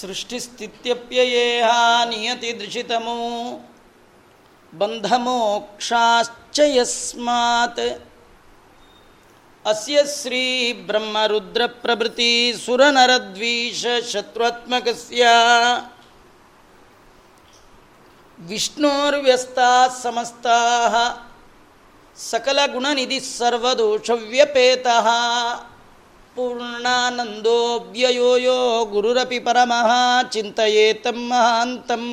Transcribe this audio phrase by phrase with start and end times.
[0.00, 1.66] ಸೃಷ್ಟಿಸ್ಥಿತ್ಯಪ್ಯಯೇಹ
[2.04, 2.52] ನಿಯತಿ
[4.74, 7.82] ಬಂಧಮೋಕ್ಷಾಶ್ಚ ಯಸ್ಮಾತ್
[9.64, 12.30] ಅಸ್ಯ ಶ್ರೀ ಬ್ರಹ್ಮರುದ್ರ ಪ್ರಭೃತಿ
[12.64, 15.26] ಸುರನರದ್ವೀಷ ಶತ್ರುತ್ಮಕಸ್ಯ
[18.38, 19.70] ವಿಷ್ಣೋರ್ವ್ಯಸ್ತಾ
[20.02, 20.56] ಸಮಸ್ತಾ
[22.30, 25.08] ಸಕಲಗುಣನಿಧಿ ಸರ್ವದೋಷವ್ಯಪೇತಃ
[26.35, 28.59] पूर्णानन्दोऽव्ययो यो
[28.91, 29.89] गुरुरपि परमः
[30.33, 32.11] चिन्तयेतं महान्तम्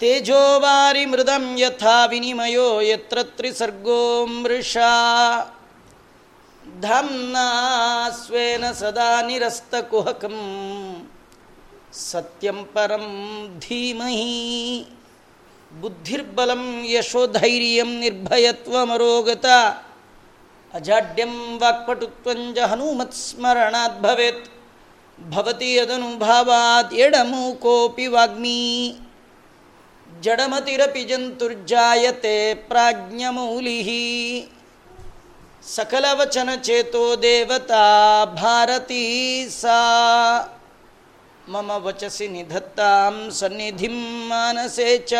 [0.00, 4.90] तेजोवारिमृदं यथा विनिमयो यत्र त्रिसर्गो मृषा
[6.81, 10.37] ಧಾಮ್ನಾ ಸ್ವೇನ ಸದಾ ನಿರಸ್ತಕುಹಕಂ
[11.93, 13.07] ಸತ್ಯಂ ಪರಂ
[13.59, 14.87] ಧೀಮಹಿ.
[15.81, 19.45] ಬುದ್ಧಿರ್ಬಲಂ ಯಶೋಧೈರ್ಯಂ ನಿರ್ಭಯತ್ವಮರೋಗತ.
[20.73, 24.51] ಅಜಾಡ್ಯಂ ವಾಕ್ಪಟುತ್ವಂಜ ಹನುಮತ್ಸ್ಮರಣಾತ್ ಭವೇತ್.
[25.29, 28.93] ಭವತಿ ಯದನುಭಾವಾತ್ ಎಡಮು ಕೋಪಿ ವಾಗ್ಮೀ.
[30.21, 33.81] ಜಡಮತಿರಪಿ ಜಂತುರ್ಜಾಯತೆ ಪ್ರಾಜ್ಞಮೌಲಿ
[35.67, 40.59] ಸಕಲವಚನ ಚೇತೋ ದೇವತಾ ಭಾರತೀ ಸಾ.
[41.49, 45.13] ಮಮ ವಚಸಿ ನಿಧತ್ತಾಂ ಸನ್ನಿಧಿಂ ಮಾನಸೇ ಚ.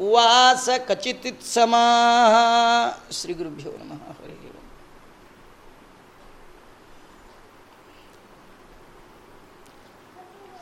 [0.00, 0.68] ಉವಾಸ
[1.54, 2.34] ಸಮಾಹ.
[3.12, 4.12] ಶ್ರೀ ಗುರುಭ್ಯೋ ನಮಃ.
[4.12, 4.36] ಹರಿ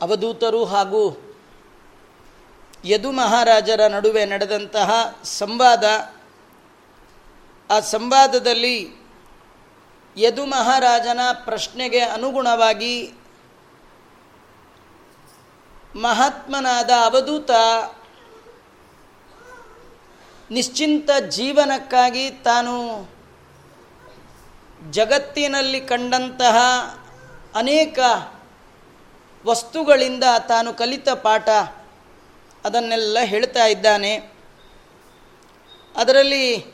[0.01, 1.35] ಅವಧೂತರು ಹಾಗೂ
[2.85, 5.83] ಯದು ಮಹಾರಾಜರ ನಡುವೆ ನಡೆದಂತಹ ಸಂವಾದ,
[7.69, 9.01] ಆ ಸಂವಾದದಲ್ಲಿ
[10.17, 13.18] ಯದು ಮಹಾರಾಜನ ಪ್ರಶ್ನೆಗೆ ಅನುಗುಣವಾಗಿ
[15.95, 17.51] ಮಹಾತ್ಮನಾದ ಅವಧೂತ
[20.51, 23.07] ನಿಶ್ಚಿಂತ ಜೀವನಕ್ಕಾಗಿ ತಾನು
[24.91, 26.57] ಜಗತ್ತಿನಲ್ಲಿ ಕಂಡಂತಹ
[27.55, 27.99] ಅನೇಕ
[29.45, 31.49] ವಸ್ತುಗಳಿಂದ ತಾನು ಕಲಿತ ಪಾಠ
[32.65, 34.17] ಅದನ್ನೆಲ್ಲ ಹೇಳ್ತಾ ಇದ್ದಾನೆ.
[35.95, 36.65] ಅದರಲ್ಲಿ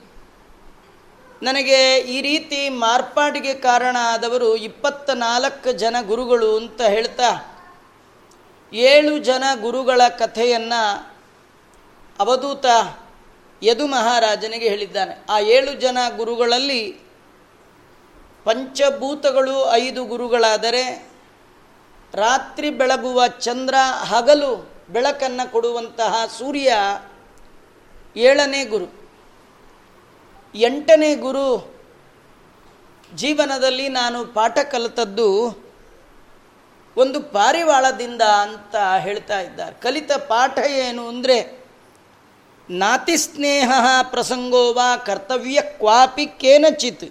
[1.43, 7.54] ನನಗೆ ಈ ರೀತಿ ಮಾರ್ಪಾಡಿಗೆ ಕಾರಣ ಆದವರು ಇಪ್ಪತ್ತ ನಾಲ್ಕು ಜನ ಗುರುಗಳು ಅಂತ ಹೇಳ್ತಾ
[8.75, 11.13] ಏಳು ಜನ ಗುರುಗಳ ಕಥೆಯನ್ನು
[12.19, 12.65] ಅವಧೂತ
[13.63, 15.25] ಯದು ಮಹಾರಾಜನಿಗೆ ಹೇಳಿದ್ದಾನೆ.
[15.29, 16.99] ಆ ಏಳು ಜನ ಗುರುಗಳಲ್ಲಿ
[18.43, 21.09] ಪಂಚಭೂತಗಳು ಐದು ಗುರುಗಳಾದರೆ
[22.13, 26.73] ರಾತ್ರಿ ಬೆಳಗುವ ಚಂದ್ರ ಹಗಲು ಬೆಳಕನ್ನು ಕೊಡುವಂತಹ ಸೂರ್ಯ
[28.15, 29.09] ಏಳನೇ ಗುರು.
[30.55, 31.75] ಎಂಟನೇ ಗುರು
[33.15, 35.64] ಜೀವನದಲ್ಲಿ ನಾನು ಪಾಠ ಕಲಿತದ್ದು
[36.97, 39.75] ಒಂದು ಪಾರಿವಾಳದಿಂದ ಅಂತ ಹೇಳ್ತಾ ಇದ್ದಾರೆ.
[39.81, 41.37] ಕಲಿತ ಪಾಠ ಏನು ಅಂದರೆ
[42.69, 43.71] ನಾತಿಸ್ನೇಹ
[44.11, 47.07] ಪ್ರಸಂಗೋ ವಾ ಕರ್ತವ್ಯ ಕ್ವಾಪಿ ಕೇನಚಿತ್.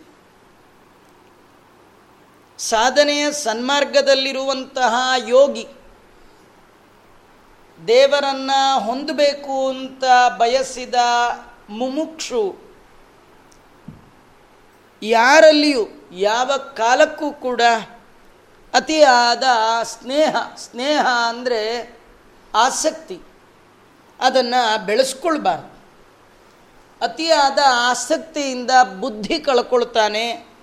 [2.58, 4.94] ಸಾಧನೆಯ ಸನ್ಮಾರ್ಗದಲ್ಲಿರುವಂತಹ
[5.28, 5.66] ಯೋಗಿ
[7.86, 10.04] ದೇವರನ್ನ ಹೊಂದಬೇಕು ಅಂತ
[10.38, 10.98] ಬಯಸಿದ
[11.70, 12.42] ಮುಮುಕ್ಷು
[15.02, 17.62] ಯಾರಲ್ಲಿಯೂ, ಯಾವ ಕಾಲಕ್ಕೂ ಕೂಡ
[18.74, 19.42] ಅತಿಯಾದ
[19.82, 21.94] ಸ್ನೇಹ ಸ್ನೇಹ ಅಂದರೆ
[22.54, 23.20] ಆಸಕ್ತಿ.
[24.20, 25.74] ಅದನ್ನು ಬೆಳೆಸ್ಕೊಳ್ಬಾರ್ದು.
[27.02, 30.54] ಅತಿಯಾದ ಆಸಕ್ತಿಯಿಂದ ಬುದ್ಧಿ ಕಳ್ಕೊಳ್ತಾನೆ.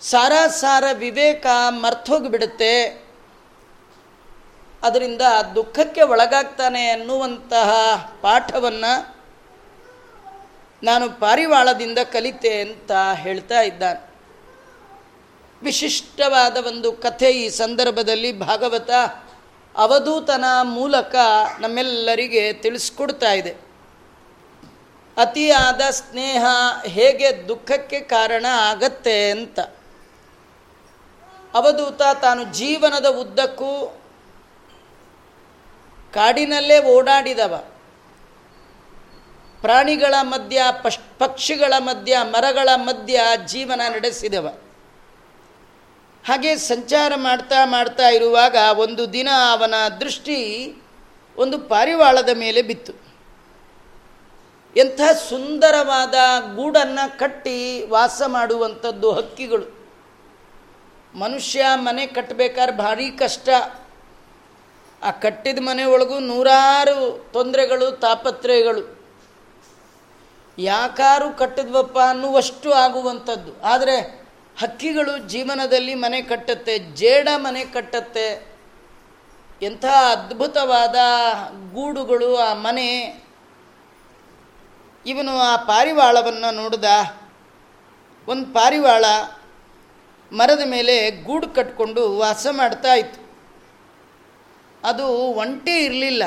[0.00, 3.08] ಸಾರ ಸಾರ ವಿವೇಕ ಮರ್ತೋಗಿಬಿಡುತ್ತೆ.
[4.82, 5.22] ಅದರಿಂದ
[5.54, 7.70] ದುಃಖಕ್ಕೆ ಒಳಗಾಗ್ತಾನೆ ಅನ್ನುವಂತಹ
[8.20, 9.16] ಪಾಠವನ್ನು
[10.82, 14.07] ನಾನು ಪಾರಿವಾಳದಿಂದ ಕಲಿತೆ ಅಂತ ಹೇಳ್ತಾ ಇದ್ದಾನೆ.
[15.62, 18.90] ವಿಶಿಷ್ಟವಾದ ಒಂದು ಕಥೆ ಈ ಸಂದರ್ಭದಲ್ಲಿ ಭಾಗವತ
[19.76, 21.14] ಅವಧೂತನ ಮೂಲಕ
[21.60, 23.50] ನಮ್ಮೆಲ್ಲರಿಗೆ ತಿಳಿಸ್ಕೊಡ್ತಾ ಇದೆ.
[25.16, 26.44] ಅತಿಯಾದ ಸ್ನೇಹ
[26.86, 29.60] ಹೇಗೆ ದುಃಖಕ್ಕೆ ಕಾರಣ ಆಗತ್ತೆ ಅಂತ.
[31.54, 34.00] ಅವಧೂತ ತಾನು ಜೀವನದ ಉದ್ದಕ್ಕೂ
[36.14, 37.64] ಕಾಡಿನಲ್ಲೇ ಓಡಾಡಿದವ.
[39.60, 40.62] ಪ್ರಾಣಿಗಳ ಮಧ್ಯ
[41.18, 44.56] ಪಕ್ಷಿಗಳ ಮಧ್ಯ ಮರಗಳ ಮಧ್ಯ ಜೀವನ ನಡೆಸಿದವ.
[46.28, 50.72] ಹಾಗೆ ಸಂಚಾರ ಮಾಡ್ತಾ ಮಾಡ್ತಾ ಇರುವಾಗ ಒಂದು ದಿನ ಅವನ ದೃಷ್ಟಿ
[51.36, 52.92] ಒಂದು ಪಾರಿವಾಳದ ಮೇಲೆ ಬಿತ್ತು.
[54.76, 56.14] ಎಂಥ ಸುಂದರವಾದ
[56.56, 59.88] ಗೂಡನ್ನು ಕಟ್ಟಿ ವಾಸ ಮಾಡುವಂಥದ್ದು ಹಕ್ಕಿಗಳು.
[61.14, 63.48] ಮನುಷ್ಯ ಮನೆ ಕಟ್ಟಬೇಕಾದ್ರೆ ಭಾರಿ ಕಷ್ಟ.
[65.02, 68.98] ಆ ಕಟ್ಟಿದ ಮನೆ ಒಳಗೂ ನೂರಾರು ತೊಂದರೆಗಳು, ತಾಪತ್ರಯಗಳು.
[70.58, 73.62] ಯಾಕಾರು ಕಟ್ಟಿದ್ವಪ್ಪ ಅನ್ನುವಷ್ಟು ಆಗುವಂಥದ್ದು.
[73.62, 74.17] ಆದರೆ
[74.60, 78.48] ಹಕ್ಕಿಗಳು ಜೀವನದಲ್ಲಿ ಮನೆ ಕಟ್ಟತ್ತೆ, ಜೇಡ ಮನೆ ಕಟ್ಟತ್ತೆ.
[79.62, 80.94] ಎಂಥ ಅದ್ಭುತವಾದ
[81.74, 83.22] ಗೂಡುಗಳು ಆ ಮನೆ.
[85.06, 86.84] ಇವನು ಆ ಪಾರಿವಾಳವನ್ನು ನೋಡಿದ.
[88.28, 89.04] ಒಂದು ಪಾರಿವಾಳ
[90.32, 93.28] ಮರದ ಮೇಲೆ ಗೂಡು ಕಟ್ಕೊಂಡು ವಾಸ ಮಾಡ್ತಾ ಇತ್ತು.
[94.84, 96.22] ಅದು ಒಂಟಿ ಇರಲಿಲ್ಲ.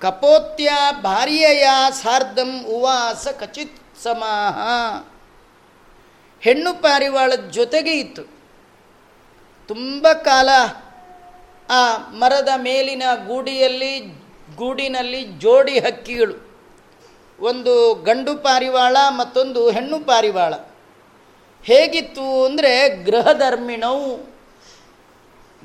[0.00, 0.70] ಕಪೋತ್ಯ
[1.02, 4.68] ಭಾರ್ಯಯ ಸಾರ್ಧಂ ಉವಾಸ ಖಚಿತ್ ಸಮಾಹ.
[6.40, 8.22] ಹೆಣ್ಣು ಪಾರಿವಾಳದ ಜೊತೆಗೆ ಇತ್ತು.
[9.68, 10.48] ತುಂಬ ಕಾಲ
[11.70, 14.00] ಆ ಮರದ ಮೇಲಿನ ಗೂಡಿಯಲ್ಲಿ,
[14.56, 16.48] ಗೂಡಿನಲ್ಲಿ ಜೋಡಿ ಹಕ್ಕಿಗಳು.
[17.40, 20.54] ಒಂದು ಗಂಡು ಪಾರಿವಾಳ, ಮತ್ತೊಂದು ಹೆಣ್ಣು ಪಾರಿವಾಳ.
[21.62, 24.38] ಹೇಗಿತ್ತು ಅಂದರೆ ಗೃಹಧರ್ಮಿಣವು,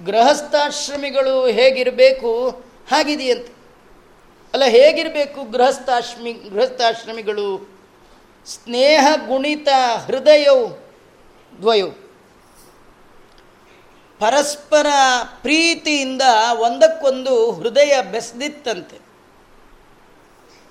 [0.05, 2.49] ಗೃಹಸ್ಥಾಶ್ರಮಿಗಳು ಹೇಗಿರಬೇಕು
[2.91, 3.53] ಹಾಗಿದೆಯಂತೆ.
[4.53, 7.72] ಅಲ್ಲ ಹೇಗಿರಬೇಕು ಗೃಹಸ್ಥಾಶ್ರಮಿ ಗೃಹಸ್ಥಾಶ್ರಮಿಗಳು?
[8.45, 9.67] ಸ್ನೇಹ ಗುಣಿತ
[10.05, 10.65] ಹೃದಯವು
[11.61, 11.91] ದ್ವಯವು
[14.19, 14.87] ಪರಸ್ಪರ
[15.41, 16.21] ಪ್ರೀತಿಯಿಂದ
[16.57, 18.97] ಒಂದಕ್ಕೊಂದು ಹೃದಯ ಬೆಸೆದಿತ್ತಂತೆ.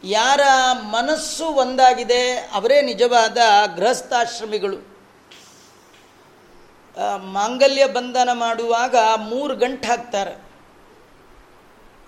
[0.05, 0.41] ಯಾರ
[0.73, 3.39] ಮನಸ್ಸು ಒಂದಾಗಿದೆ ಅವರೇ ನಿಜವಾದ
[3.77, 4.77] ಗೃಹಸ್ಥಾಶ್ರಮಿಗಳು.
[7.17, 10.35] ಮಾಂಗಲ್ಯ ಬಂಧನ ಮಾಡುವಾಗ ಮೂರು ಗಂಟೆ ಹಾಕ್ತಾರೆ.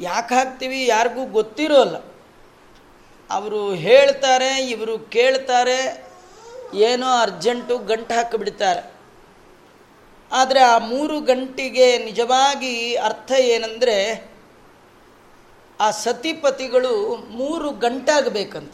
[0.00, 2.13] ಯಾಕೆ ಹಾಕ್ತೀವಿ ಯಾರಿಗೂ ಗೊತ್ತಿರೋಲ್ಲ.
[3.30, 6.06] ಅವರು ಹೇಳ್ತಾರೆ, ಇವರು ಕೇಳ್ತಾರೆ,
[6.74, 8.94] ಏನೋ ಅರ್ಜೆಂಟು ಗಂಟು ಹಾಕಿಬಿಡ್ತಾರೆ.
[10.32, 14.30] ಆದರೆ ಆ ಮೂರು ಗಂಟಿಗೆ ನಿಜವಾಗಿ ಅರ್ಥ ಏನಂದರೆ,
[15.80, 18.72] ಆ ಸತಿಪತಿಗಳು ಮೂರು ಗಂಟಾಗಬೇಕಂತ.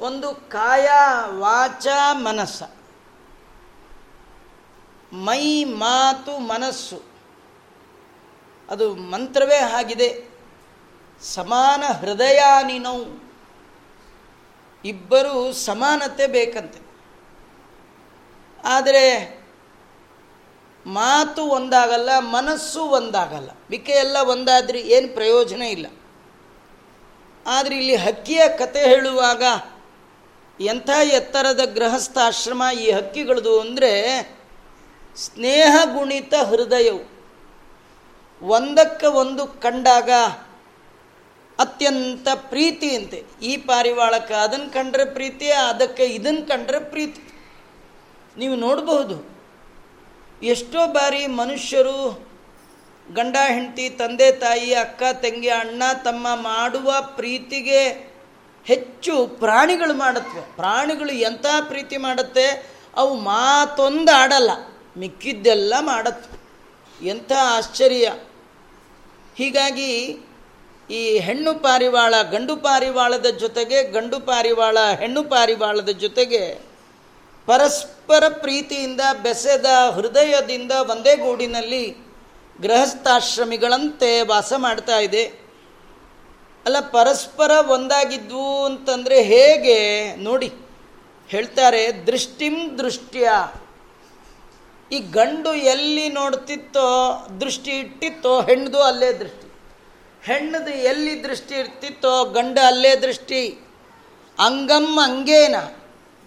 [0.00, 0.88] ಒಂದು ಕಾಯ,
[1.26, 2.62] ವಾಚ, ಮನಸ್ಸ.
[5.12, 7.02] ಮೈ, ಮಾತು, ಮನಸ್ಸು.
[8.70, 10.27] ಅದು ಮಂತ್ರವೇ ಆಗಿದೆ.
[11.22, 13.28] ಸಮಾನ ಹೃದಯ ಹೃದಯಾನಿನವು
[14.84, 16.78] ಇಬ್ಬರು ಸಮಾನತೆ ಬೇಕಂತೆ.
[18.64, 19.38] ಆದರೆ
[20.86, 23.50] ಮಾತು ಒಂದಾಗಲ್ಲ, ಮನಸ್ಸು ಒಂದಾಗಲ್ಲ.
[23.70, 25.86] ಬಿಕೆ ಎಲ್ಲ ಒಂದಾದ್ರೆ ಏನು ಪ್ರಯೋಜನ ಇಲ್ಲ.
[27.46, 29.42] ಆದರೆ ಇಲ್ಲಿ ಹಕ್ಕಿಯ ಕತೆ ಹೇಳುವಾಗ
[30.62, 34.22] ಎಂಥ ಎತ್ತರದ ಗೃಹಸ್ಥಾಶ್ರಮ ಈ ಹಕ್ಕಿಗಳದು ಅಂದರೆ
[35.16, 37.18] ಸ್ನೇಹಗುಣಿತ ಹೃದಯವು.
[38.42, 40.10] ಒಂದಕ್ಕೆ ಒಂದು ಕಂಡಾಗ
[41.58, 47.22] ಅತ್ಯಂತ ಪ್ರೀತಿಯಂತೆ ಈ ಪಾರಿವಾಳಕ್ಕೆ ಅದನ್ನು ಕಂಡ್ರೆ ಪ್ರೀತಿ, ಅದಕ್ಕೆ ಇದನ್ನು ಕಂಡ್ರೆ ಪ್ರೀತಿ.
[48.36, 49.38] ನೀವು ನೋಡಬಹುದು.
[50.42, 52.28] ಎಷ್ಟೋ ಬಾರಿ ಮನುಷ್ಯರು
[53.12, 58.08] ಗಂಡ, ಹೆಂಡತಿ, ತಂದೆ, ತಾಯಿ, ಅಕ್ಕ, ತಂಗಿ, ಅಣ್ಣ, ತಮ್ಮ ಮಾಡುವ ಪ್ರೀತಿಗೆ
[58.64, 60.56] ಹೆಚ್ಚು ಪ್ರಾಣಿಗಳು ಮಾಡುತ್ತವೆ.
[60.56, 62.76] ಪ್ರಾಣಿಗಳು ಎಂಥ ಪ್ರೀತಿ ಮಾಡುತ್ತೆ?
[62.96, 64.50] ಅವು ಮಾತೊಂದು ಆಡಲ್ಲ,
[64.96, 66.38] ಮಿಕ್ಕಿದ್ದೆಲ್ಲ ಮಾಡತ್ವೆ
[67.08, 68.12] ಎಂಥ ಆಶ್ಚರ್ಯ.
[69.36, 70.20] ಹೀಗಾಗಿ
[70.90, 76.68] ಈ ಹೆಣ್ಣು ಪಾರಿವಾಳ, ಗಂಡು ಪಾರಿವಾಳದ ಜೊತೆಗೆ, ಗಂಡು ಪಾರಿವಾಳ, ಹೆಣ್ಣು ಪಾರಿವಾಳದ ಜೊತೆಗೆ
[77.46, 81.96] ಪರಸ್ಪರ ಪ್ರೀತಿಯಿಂದ, ಬೆಸೆದ ಹೃದಯದಿಂದ ಒಂದೇ ಗೂಡಿನಲ್ಲಿ
[82.60, 85.24] ಗೃಹಸ್ಥಾಶ್ರಮಿಗಳಂತೆ ವಾಸ ಮಾಡ್ತಾ ಇದೆ.
[86.66, 89.78] ಅಲ್ಲ, ಪರಸ್ಪರ ಒಂದಾಗಿದ್ವು ಅಂತಂದರೆ ಹೇಗೆ?
[90.16, 90.52] ನೋಡಿ,
[91.28, 93.30] ಹೇಳ್ತಾರೆ, ದೃಷ್ಟಿಂ ದೃಷ್ಟ್ಯ.
[94.92, 96.86] ಈ ಗಂಡು ಎಲ್ಲಿ ನೋಡ್ತಿತ್ತೋ,
[97.40, 99.47] ದೃಷ್ಟಿ ಇಟ್ಟಿತ್ತೋ ಹೆಣ್ಣದು ಅಲ್ಲೇ ದೃಷ್ಟಿ.
[100.28, 103.42] ಹೆಣ್ಣದು ಎಲ್ಲಿ ದೃಷ್ಟಿ ಇರ್ತಿತ್ತೋ ಗಂಡ ಅಲ್ಲೇ ದೃಷ್ಟಿ.
[104.38, 105.56] ಅಂಗಂ ಅಂಗೇನ,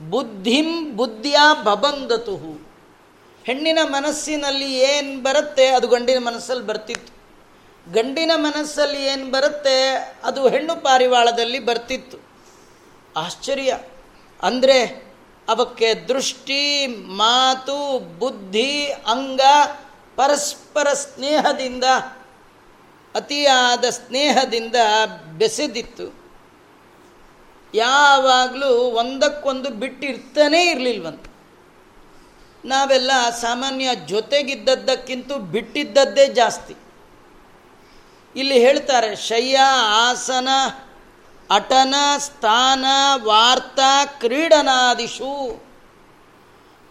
[0.09, 2.35] ಬುದ್ಧಿಂ ಬುದ್ಧಿಯ ಬಬಂಧತು
[3.45, 7.11] ಹೆಣ್ಣಿನ ಮನಸ್ಸಿನಲ್ಲಿ ಏನು ಬರುತ್ತೆ ಅದು ಗಂಡಿನ ಮನಸ್ಸಲ್ಲಿ ಬರ್ತಿತ್ತು.
[7.93, 9.77] ಗಂಡಿನ ಮನಸ್ಸಲ್ಲಿ ಏನು ಬರುತ್ತೆ
[10.23, 12.17] ಅದು ಹೆಣ್ಣು ಪಾರಿವಾಳದಲ್ಲಿ ಬರ್ತಿತ್ತು.
[13.15, 13.71] ಆಶ್ಚರ್ಯ.
[14.43, 14.77] ಅಂದರೆ
[15.47, 17.77] ಅವಕ್ಕೆ ದೃಷ್ಟಿ, ಮಾತು,
[18.19, 18.71] ಬುದ್ಧಿ,
[19.07, 19.41] ಅಂಗ,
[20.15, 21.83] ಪರಸ್ಪರ ಸ್ನೇಹದಿಂದ
[23.15, 24.75] ಅತಿಯಾದ ಸ್ನೇಹದಿಂದ
[25.37, 26.21] ಬೆಸೆದಿತ್ತು.
[27.73, 31.25] ಯಾವಾಗಲೂ ಒಂದಕ್ಕೊಂದು ಬಿಟ್ಟಿರ್ತಾನೇ ಇರಲಿಲ್ವಂತ.
[32.65, 36.75] ನಾವೆಲ್ಲ ಸಾಮಾನ್ಯ ಜೊತೆಗಿದ್ದದ್ದಕ್ಕಿಂತ ಬಿಟ್ಟಿದ್ದದ್ದೇ ಜಾಸ್ತಿ.
[38.35, 40.49] ಇಲ್ಲಿ ಹೇಳ್ತಾರೆ, ಶಯ್ಯ, ಆಸನ,
[41.49, 42.85] ಅಟನ, ಸ್ಥಾನ,
[43.23, 45.63] ವಾರ್ತಾ, ಕ್ರೀಡನಾದಿಶು.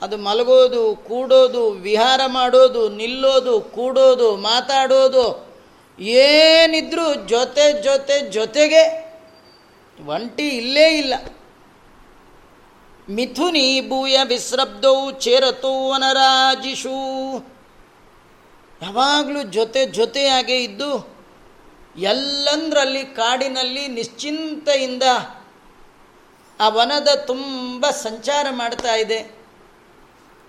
[0.03, 5.50] ಅದು ಮಲಗೋದು, ಕೂಡೋದು, ವಿಹಾರ ಮಾಡೋದು, ನಿಲ್ಲೋದು, ಕೂಡೋದು, ಮಾತಾಡೋದು
[6.01, 9.11] ಏನಿದ್ರೂ ಜೊತೆ ಜೊತೆ ಜೊತೆಗೆ
[10.07, 11.15] ಒಂಟಿ ಇಲ್ಲೇ ಇಲ್ಲ.
[13.11, 16.99] ಮಿಥುನಿ ಭೂಯ ವಿಸ್ರಬ್ಧೌ ಚೇರತೋ ವನರಾಜಿಷು.
[18.83, 21.21] ಯಾವಾಗಲೂ ಜೊತೆ ಜೊತೆಯಾಗೇ ಇದ್ದು
[21.97, 25.03] ಎಲ್ಲಂದ್ರಲ್ಲಿ ಕಾಡಿನಲ್ಲಿ ನಿಶ್ಚಿಂತೆಯಿಂದ
[26.61, 29.40] ಆ ವನದ ತುಂಬ ಸಂಚಾರ ಮಾಡ್ತಾ ಇದೆ.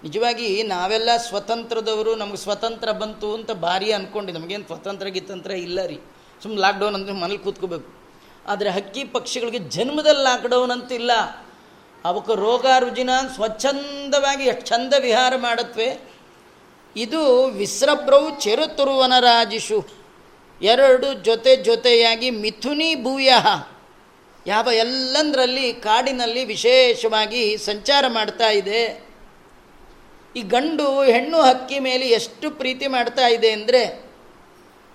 [0.04, 6.00] ನಿಜವಾಗಿ ನಾವೆಲ್ಲ ಸ್ವತಂತ್ರದವರು, ನಮ್ಗೆ ಸ್ವತಂತ್ರ ಬಂತು ಅಂತ ಭಾರಿ ಅಂದ್ಕೊಂಡು ನಮಗೇನು ಸ್ವತಂತ್ರ ಗಿತಂತ್ರ ಇಲ್ಲ ರೀ.
[6.44, 8.02] ಸುಮ್ಮನೆ ಲಾಕ್ಡೌನ್ ಅಂದರೆ ಮನೇಲಿ ಕೂತ್ಕೋಬೇಕು.
[8.48, 11.12] ಆದರೆ ಹಕ್ಕಿ ಪಕ್ಷಿಗಳಿಗೆ ಜನ್ಮದಲ್ಲಿ ಲಾಕ್ಡೌನ್ ಅಂತಿಲ್ಲ
[12.06, 16.00] ಅವಕ್ಕೆ ರೋಗ ರುಜಿನ ಸ್ವಚ್ಛಂದವಾಗಿ ಎಷ್ಟು ಚಂದ ವಿಹಾರ ಮಾಡತ್ವೆ.
[16.96, 19.86] ಇದು ವಿಸ್ರಬ್ರವು ಚೆರುತುರುವನರಾಜಿಷು
[20.62, 23.34] ಎರಡು ಜೊತೆ ಜೊತೆಯಾಗಿ ಮಿಥುನಿ ಭೂಯ.
[24.48, 29.11] ಯಾವ ಎಲ್ಲಂದರಲ್ಲಿ ಕಾಡಿನಲ್ಲಿ ವಿಶೇಷವಾಗಿ ಸಂಚಾರ ಮಾಡ್ತಾ ಇದೆ.
[30.36, 34.12] ಈ ಗಂಡು ಹೆಣ್ಣು ಹಕ್ಕಿ ಮೇಲೆ ಎಷ್ಟು ಪ್ರೀತಿ ಮಾಡ್ತಾ ಇದೆ ಅಂದರೆ,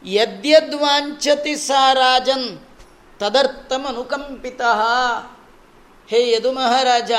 [0.05, 2.59] ಯದ್ಯದ್ವಾಂಚತಿ ಸಾ ರಾಜನ್
[3.19, 4.63] ತದರ್ಥಂ ಅನುಕಂಪಿತ.
[6.09, 7.13] ಹೇ ಯದು ಮಹಾರಾಜ,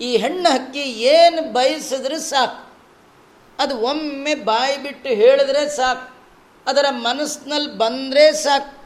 [0.00, 2.70] ಈ ಹೆಣ್ಣು ಹಕ್ಕಿ ಏನು ಬಯಸಿದ್ರೆ ಸಾಕು.
[3.58, 6.16] ಅದು ಒಮ್ಮೆ ಬಾಯಿ ಬಿಟ್ಟು ಹೇಳಿದ್ರೆ ಸಾಕು.
[6.66, 8.76] ಅದರ ಮನಸ್ಸಿನಲ್ಲಿ ಬಂದರೆ ಸಾಕು.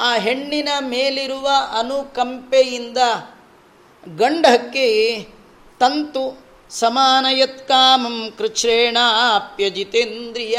[0.00, 1.48] ಆ ಹೆಣ್ಣಿನ ಮೇಲಿರುವ
[1.78, 2.98] ಅನುಕಂಪೆಯಿಂದ
[4.16, 4.88] ಗಂಡ ಹಕ್ಕಿ
[5.80, 6.43] ತಂತು
[6.80, 10.58] ಸಮಾನಯತ್ಕಾಮಂ ಕೃಚ್ರೇಣಾಪ್ಯಜಿತೇಂದ್ರಿಯ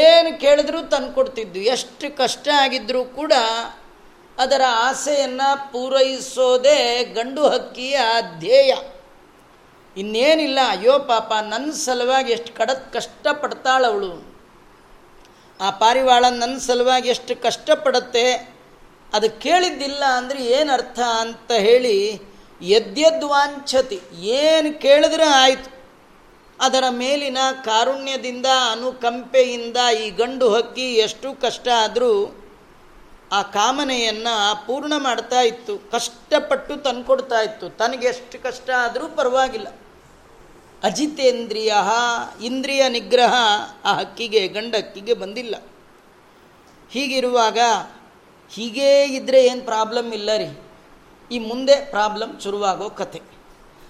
[0.00, 3.34] ಏನು ಕೇಳಿದ್ರೂ ತಂದುಕೊಡ್ತಿದ್ದು ಎಷ್ಟು ಕಷ್ಟ ಆಗಿದ್ರೂ ಕೂಡ
[4.38, 6.78] ಅದರ ಆಸೆಯನ್ನು ಪೂರೈಸೋದೇ
[7.16, 7.98] ಗಂಡು ಹಕ್ಕಿಯ
[8.42, 8.72] ಧ್ಯೇಯ.
[9.96, 14.12] ಇನ್ನೇನಿಲ್ಲ, ಅಯ್ಯೋ ಪಾಪ ನನ್ನ ಸಲುವಾಗಿ ಎಷ್ಟು ಕಡತ್ ಕಷ್ಟಪಡ್ತಾಳವಳು
[15.60, 18.26] ಆ ಪಾರಿವಾಳ ನನ್ನ ಸಲುವಾಗಿ ಎಷ್ಟು ಕಷ್ಟಪಡುತ್ತೆ,
[19.12, 21.96] ಅದು ಕೇಳಿದ್ದಿಲ್ಲ ಅಂದರೆ ಏನು ಅರ್ಥ ಅಂತ ಹೇಳಿ
[23.26, 25.80] ವಾಂಛತಿ ಏನು ಕೇಳಿದ್ರೆ ಆಯಿತು.
[26.60, 32.44] ಅದರ ಮೇಲಿನ ಕಾರುಣ್ಯದಿಂದ, ಅನುಕಂಪೆಯಿಂದ ಈ ಗಂಡು ಹಕ್ಕಿ ಎಷ್ಟು ಕಷ್ಟ ಆದರೂ
[33.32, 37.68] ಆ ಕಾಮನೆಯನ್ನು ಪೂರ್ಣ ಮಾಡ್ತಾ ಇತ್ತು, ಕಷ್ಟಪಟ್ಟು ತಂದುಕೊಡ್ತಾ ಇತ್ತು.
[37.68, 39.66] ತನಗೆ ಎಷ್ಟು ಕಷ್ಟ ಆದರೂ ಪರವಾಗಿಲ್ಲ.
[40.82, 41.74] ಅಜಿತೇಂದ್ರಿಯ
[42.42, 43.34] ಇಂದ್ರಿಯ ನಿಗ್ರಹ
[43.84, 45.54] ಆ ಹಕ್ಕಿಗೆ, ಗಂಡ ಹಕ್ಕಿಗೆ ಬಂದಿಲ್ಲ.
[46.90, 47.58] ಹೀಗಿರುವಾಗ
[48.50, 50.69] ಹೀಗೇ ಇದ್ದರೆ ಏನು ಪ್ರಾಬ್ಲಮ್ ಇಲ್ಲ ರೀ?
[51.30, 53.22] ಈ ಮುಂದೆ ಪ್ರಾಬ್ಲಮ್ ಶುರುವಾಗೋ ಕಥೆ.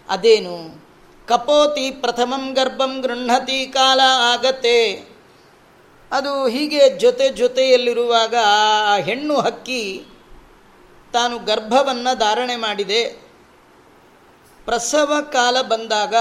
[0.09, 0.85] ಅದೇನು?
[1.27, 4.01] ಕಪೋತಿ ಪ್ರಥಮಂ ಗರ್ಭಂ ಗೃಹತಿ ಕಾಲ
[4.33, 5.09] ಆಗತ್ತೆ.
[6.13, 8.35] ಅದು ಹೀಗೆ ಜೊತೆ ಜೊತೆಯಲ್ಲಿರುವಾಗ
[8.87, 10.03] ಆ ಹೆಣ್ಣು ಹಕ್ಕಿ
[11.13, 13.09] ತಾನು ಗರ್ಭವನ್ನು ಧಾರಣೆ ಮಾಡಿದೆ.
[14.65, 16.15] ಪ್ರಸವ ಕಾಲ ಬಂದಾಗ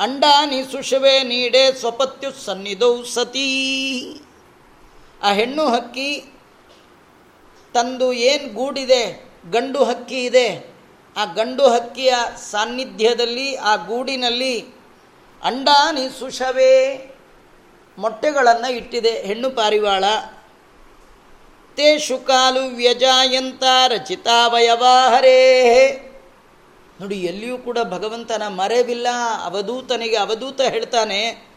[0.00, 4.20] ಅಂಡಾನಿ ಸುಷವೆ ನೀಡೆ ಸ್ವಪತ್ಯು ಸನ್ನಿಧೌ ಸತೀ.
[5.22, 6.32] ಆ ಹೆಣ್ಣು ಹಕ್ಕಿ
[7.74, 9.27] ತಂದು ಏನು ಗೂಡಿದೆ?
[9.50, 10.78] ಗಂಡು ಹಕ್ಕಿ ಇದೆ.
[11.16, 12.14] ಆ ಗಂಡು ಹಕ್ಕಿಯ
[12.50, 14.60] ಸಾನ್ನಿಧ್ಯದಲ್ಲಿ, ಆ ಗೂಡಿನಲ್ಲಿ
[15.42, 17.04] ಅಂಡಾನಿ ಸುಷವೇ
[17.98, 19.10] ಮೊಟ್ಟೆಗಳನ್ನು ಇಟ್ಟಿದೆ.
[19.10, 20.04] ಹೆಣ್ಣು ಪಾರಿವಾಳ.
[21.76, 25.34] ತೇ ಶುಕಾಲು ವ್ಯಜಾಯಂತ ರಚಿತಾವಯವಹರೇ.
[27.00, 29.06] ನೋಡಿ, ಎಲ್ಲಿಯೂ ಕೂಡ ಭಗವಂತನ ಮರೆವಿಲ್ಲ.
[29.44, 31.48] ಅವಧೂತನಿಗೆ ಅವಧೂತ ಹೇಳ್ತಾನೆ.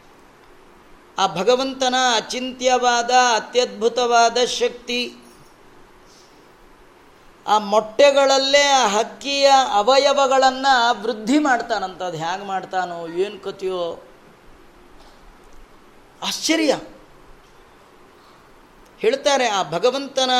[1.17, 5.13] ಆ ಭಗವಂತನ ಅಚಿಂತ್ಯವಾದ, ಅತ್ಯದ್ಭುತವಾದ ಶಕ್ತಿ
[7.47, 12.01] ಆ ಮೊಟ್ಟೆಗಳಲ್ಲೇ ಆ ಹಕ್ಕಿಯ ಅವಯವಗಳನ್ನು ವೃದ್ಧಿ ಮಾಡ್ತಾನಂತ.
[12.01, 14.07] ಅದು ಹೇಗೆ ಮಾಡ್ತಾನೋ, ಏನು ಕಥೆಯೋ.
[16.27, 16.79] ಆಶ್ಚರ್ಯ.
[18.99, 20.31] ಹೇಳ್ತಾರೆ, ಆ ಭಗವಂತನ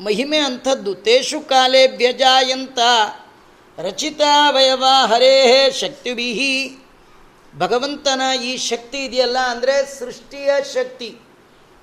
[0.00, 0.94] ಮಹಿಮೆ ಅಂಥದ್ದು.
[0.94, 2.78] ತೇಷು ಕಾಲೇ ವ್ಯಜಾಯಂತ.
[3.78, 6.88] ರಚಿತಾವಯವ ಹರೇ ಶಕ್ತಿಬಿಹಿ
[7.58, 11.18] ಭಗವಂತನ ಈ ಶಕ್ತಿ ಇದೆಯಲ್ಲ ಅಂದರೆ ಸೃಷ್ಟಿಯ ಶಕ್ತಿ.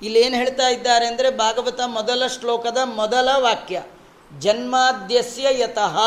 [0.02, 3.82] ಇಲ್ಲೇನು ಹೇಳ್ತಾ ಇದ್ದಾರೆ ಅಂದರೆ ಭಾಗವತ ಮೊದಲ ಶ್ಲೋಕದ ಮೊದಲ ವಾಕ್ಯ.
[4.38, 5.98] ಜನ್ಮಾದ್ಯಸ್ಯ ಯತಃ.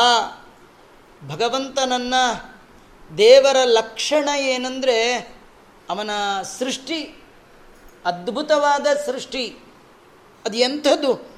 [1.28, 2.14] ಭಗವಂತನನ್ನ
[3.18, 5.14] ದೇವರ ಲಕ್ಷಣ ಏನಂದರೆ
[5.90, 6.10] ಅವನ
[6.58, 7.24] ಸೃಷ್ಟಿ,
[8.04, 9.56] ಅದ್ಭುತವಾದ ಸೃಷ್ಟಿ.
[10.46, 11.30] ಅದು ಎಂಥದ್ದು?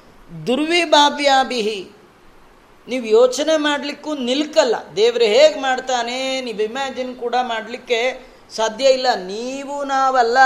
[0.47, 1.91] ದುರ್ವಿಭಾವ್ಯಾಭಿಹಿ.
[2.87, 4.75] ನೀವು ಯೋಚನೆ ಮಾಡಲಿಕ್ಕೂ ನಿಲ್ಕಲ್ಲ.
[4.95, 9.07] ದೇವರು ಹೇಗೆ ಮಾಡ್ತಾನೆ ನೀವು ಇಮ್ಯಾಜಿನ್ ಕೂಡ ಮಾಡಲಿಕ್ಕೆ ಸಾಧ್ಯ ಇಲ್ಲ.
[9.15, 10.37] ನೀವು ನಾವಲ್ಲ.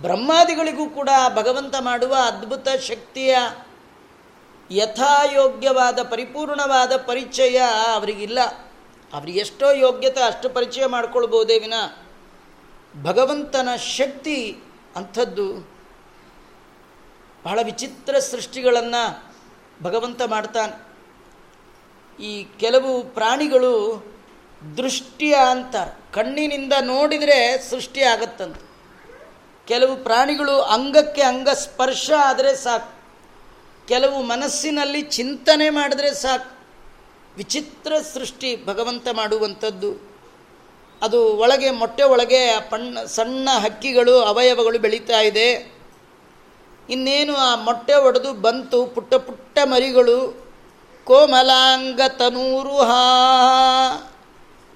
[0.00, 3.36] ಬ್ರಹ್ಮಾದಿಗಳಿಗೂ ಕೂಡ ಭಗವಂತ ಮಾಡುವ ಅದ್ಭುತ ಶಕ್ತಿಯ
[4.70, 7.58] ಯಥಾಯೋಗ್ಯವಾದ ಪರಿಪೂರ್ಣವಾದ ಪರಿಚಯ
[7.94, 8.40] ಅವರಿಗಿಲ್ಲ.
[9.12, 11.74] ಅವರಿಗೆ ಎಷ್ಟೋ ಯೋಗ್ಯತೆ ಅಷ್ಟು ಪರಿಚಯ ಮಾಡ್ಕೊಳ್ಬೋದೇ ವಿನ.
[13.02, 14.56] ಭಗವಂತನ ಶಕ್ತಿ
[14.96, 15.70] ಅಂಥದ್ದು
[17.44, 19.34] ಬಹಳ ವಿಚಿತ್ರ ಸೃಷ್ಟಿಗಳನ್ನು
[19.82, 20.90] ಭಗವಂತ ಮಾಡ್ತಾನೆ.
[22.22, 24.04] ಈ ಕೆಲವು ಪ್ರಾಣಿಗಳು
[24.76, 28.56] ದೃಷ್ಟಿಯ ಅಂತಾರೆ ಕಣ್ಣಿನಿಂದ ನೋಡಿದರೆ ಸೃಷ್ಟಿ ಆಗತ್ತಂತ.
[29.66, 32.99] ಕೆಲವು ಪ್ರಾಣಿಗಳು ಅಂಗಕ್ಕೆ ಅಂಗ ಸ್ಪರ್ಶ ಆದರೆ ಸಾಕು.
[33.90, 36.66] ಕೆಲವು ಮನಸ್ಸಿನಲ್ಲಿ ಚಿಂತನೆ ಮಾಡಿದ್ರೆ ಸಾಕು.
[37.36, 40.10] ವಿಚಿತ್ರ ಸೃಷ್ಟಿ ಭಗವಂತ ಮಾಡುವಂಥದ್ದು.
[41.02, 45.74] ಅದು ಒಳಗೆ, ಮೊಟ್ಟೆ ಒಳಗೆ ಪಣ್ಣ, ಸಣ್ಣ ಹಕ್ಕಿಗಳು, ಅವಯವಗಳು ಬೆಳೀತಾ ಇದೆ.
[46.90, 50.18] ಇನ್ನೇನು ಆ ಮೊಟ್ಟೆ ಒಡೆದು ಬಂತು, ಪುಟ್ಟ ಪುಟ್ಟ ಮರಿಗಳು.
[51.04, 53.04] ಕೋಮಲಾಂಗ ತನೂರುಹಾ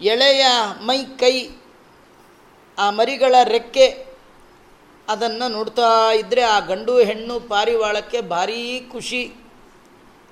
[0.01, 0.47] ಎಳೆಯ
[0.87, 1.51] ಮೈ ಕೈ,
[2.79, 4.14] ಆ ಮರಿಗಳ ರೆಕ್ಕೆ
[5.09, 9.33] ಅದನ್ನು ನೋಡ್ತಾ ಇದ್ದರೆ ಆ ಗಂಡು ಹೆಣ್ಣು ಪಾರಿವಾಳಕ್ಕೆ ಭಾರೀ ಖುಷಿ.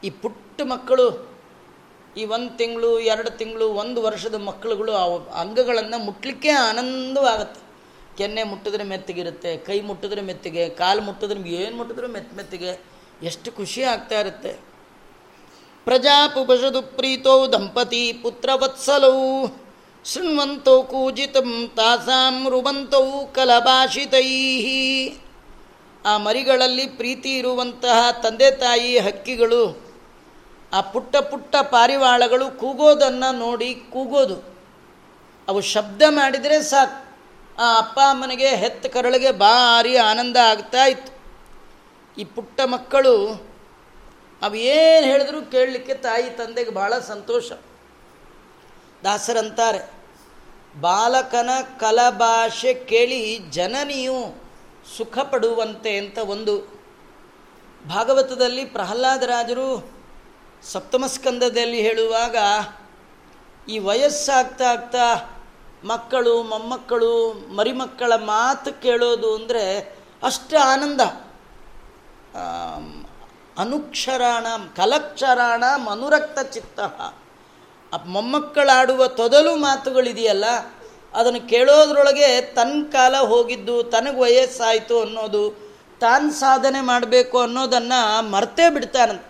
[0.05, 1.33] ಈ ಪುಟ್ಟ ಮಕ್ಕಳು,
[2.17, 5.05] ಈ ಒಂದು ತಿಂಗಳು, ಎರಡು ತಿಂಗಳು, ಒಂದು ವರ್ಷದ ಮಕ್ಕಳುಗಳು ಆ
[5.41, 7.61] ಅಂಗಗಳನ್ನು ಮುಟ್ಲಿಕ್ಕೆ ಆನಂದವಾಗುತ್ತೆ.
[8.19, 12.81] ಕೆನ್ನೆ ಮುಟ್ಟಿದ್ರೆ ಮೆತ್ತಗಿರುತ್ತೆ, ಕೈ ಮುಟ್ಟಿದ್ರೆ ಮೆತ್ತಿಗೆ, ಕಾಲು ಮುಟ್ಟಿದ್ರೆ ಏನು ಮುಟ್ಟಿದ್ರು ಮೆತ್ತ ಮೆತ್ತಿಗೆ.
[13.23, 14.53] ಎಷ್ಟು ಖುಷಿ ಆಗ್ತಾ ಇರುತ್ತೆ.
[15.85, 19.47] ಪ್ರಜಾಪುಪಶದು ಪ್ರೀತೋ ದಂಪತಿ ಪುತ್ರವತ್ಸಲೌ
[20.05, 24.31] ಶೃಣ್ವಂತೌ ಕೂಜಿತಂ ತಾಸಾಂ ರುವಂತೌ ಕಲಭಾಷಿತೈ.
[26.05, 29.63] ಆ ಮರಿಗಳಲ್ಲಿ ಪ್ರೀತಿ ಇರುವಂತಹ ತಂದೆ ತಾಯಿ ಹಕ್ಕಿಗಳು,
[30.73, 34.37] ಆ ಪುಟ್ಟ ಪುಟ್ಟ ಪಾರಿವಾಳಗಳು ಕೂಗೋದನ್ನು ನೋಡಿ ಕೂಗೋದು.
[35.49, 36.99] ಅವು ಶಬ್ದ ಮಾಡಿದರೆ ಸಾಕು.
[37.63, 41.13] ಆ ಅಪ್ಪ ಅಮ್ಮನಿಗೆ ಹೆತ್ತ ಕರಳಿಗೆ ಭಾರಿ ಆನಂದ ಆಗ್ತಾ ಇತ್ತು.
[42.19, 43.17] ಈ ಪುಟ್ಟ ಮಕ್ಕಳು,
[44.43, 47.53] ಅವು ಏನು ಹೇಳಿದ್ರು ಕೇಳಲಿಕ್ಕೆ ತಾಯಿ ತಂದೆಗೆ ಭಾಳ ಸಂತೋಷ.
[49.05, 50.02] ದಾಸರಂತಾರೆ.
[50.81, 54.43] ಬಾಲಕನ ಕಲಭಾಷೆ ಕೇಳಿ ಜನನಿಯು
[54.97, 56.83] ಸುಖ ಪಡುವಂತೆ ಅಂತ ಒಂದು
[57.89, 59.93] ಭಾಗವತದಲ್ಲಿ ಪ್ರಹ್ಲಾದರಾಜರು
[60.63, 62.37] ಸಪ್ತಮಸ್ಕಂದದಲ್ಲಿ ಹೇಳುವಾಗ,
[63.69, 65.39] ಈ ವಯಸ್ಸಾಗ್ತಾ ಆಗ್ತಾ
[65.85, 69.81] ಮಕ್ಕಳು, ಮೊಮ್ಮಕ್ಕಳು, ಮರಿಮಕ್ಕಳ ಮಾತು ಕೇಳೋದು ಅಂದರೆ
[70.23, 71.01] ಅಷ್ಟು ಆನಂದ.
[73.59, 76.81] ಅನುಕ್ಷರಾಣ, ಕಲಕ್ಷರಾಣ ಮನುರಕ್ತ ಚಿತ್ತ.
[77.99, 80.45] ಮೊಮ್ಮಕ್ಕಳಾಡುವ ತೊದಲು ಮಾತುಗಳಿದೆಯಲ್ಲ,
[81.15, 89.23] ಅದನ್ನು ಕೇಳೋದ್ರೊಳಗೆ ತನ್ನ ಕಾಲ ಹೋಗಿದ್ದು, ತನಗೆ ವಯಸ್ಸಾಯಿತು ಅನ್ನೋದು, ತಾನು ಸಾಧನೆ ಮಾಡಬೇಕು ಅನ್ನೋದನ್ನು ಮರ್ತೇ ಬಿಡ್ತಾನಂತ.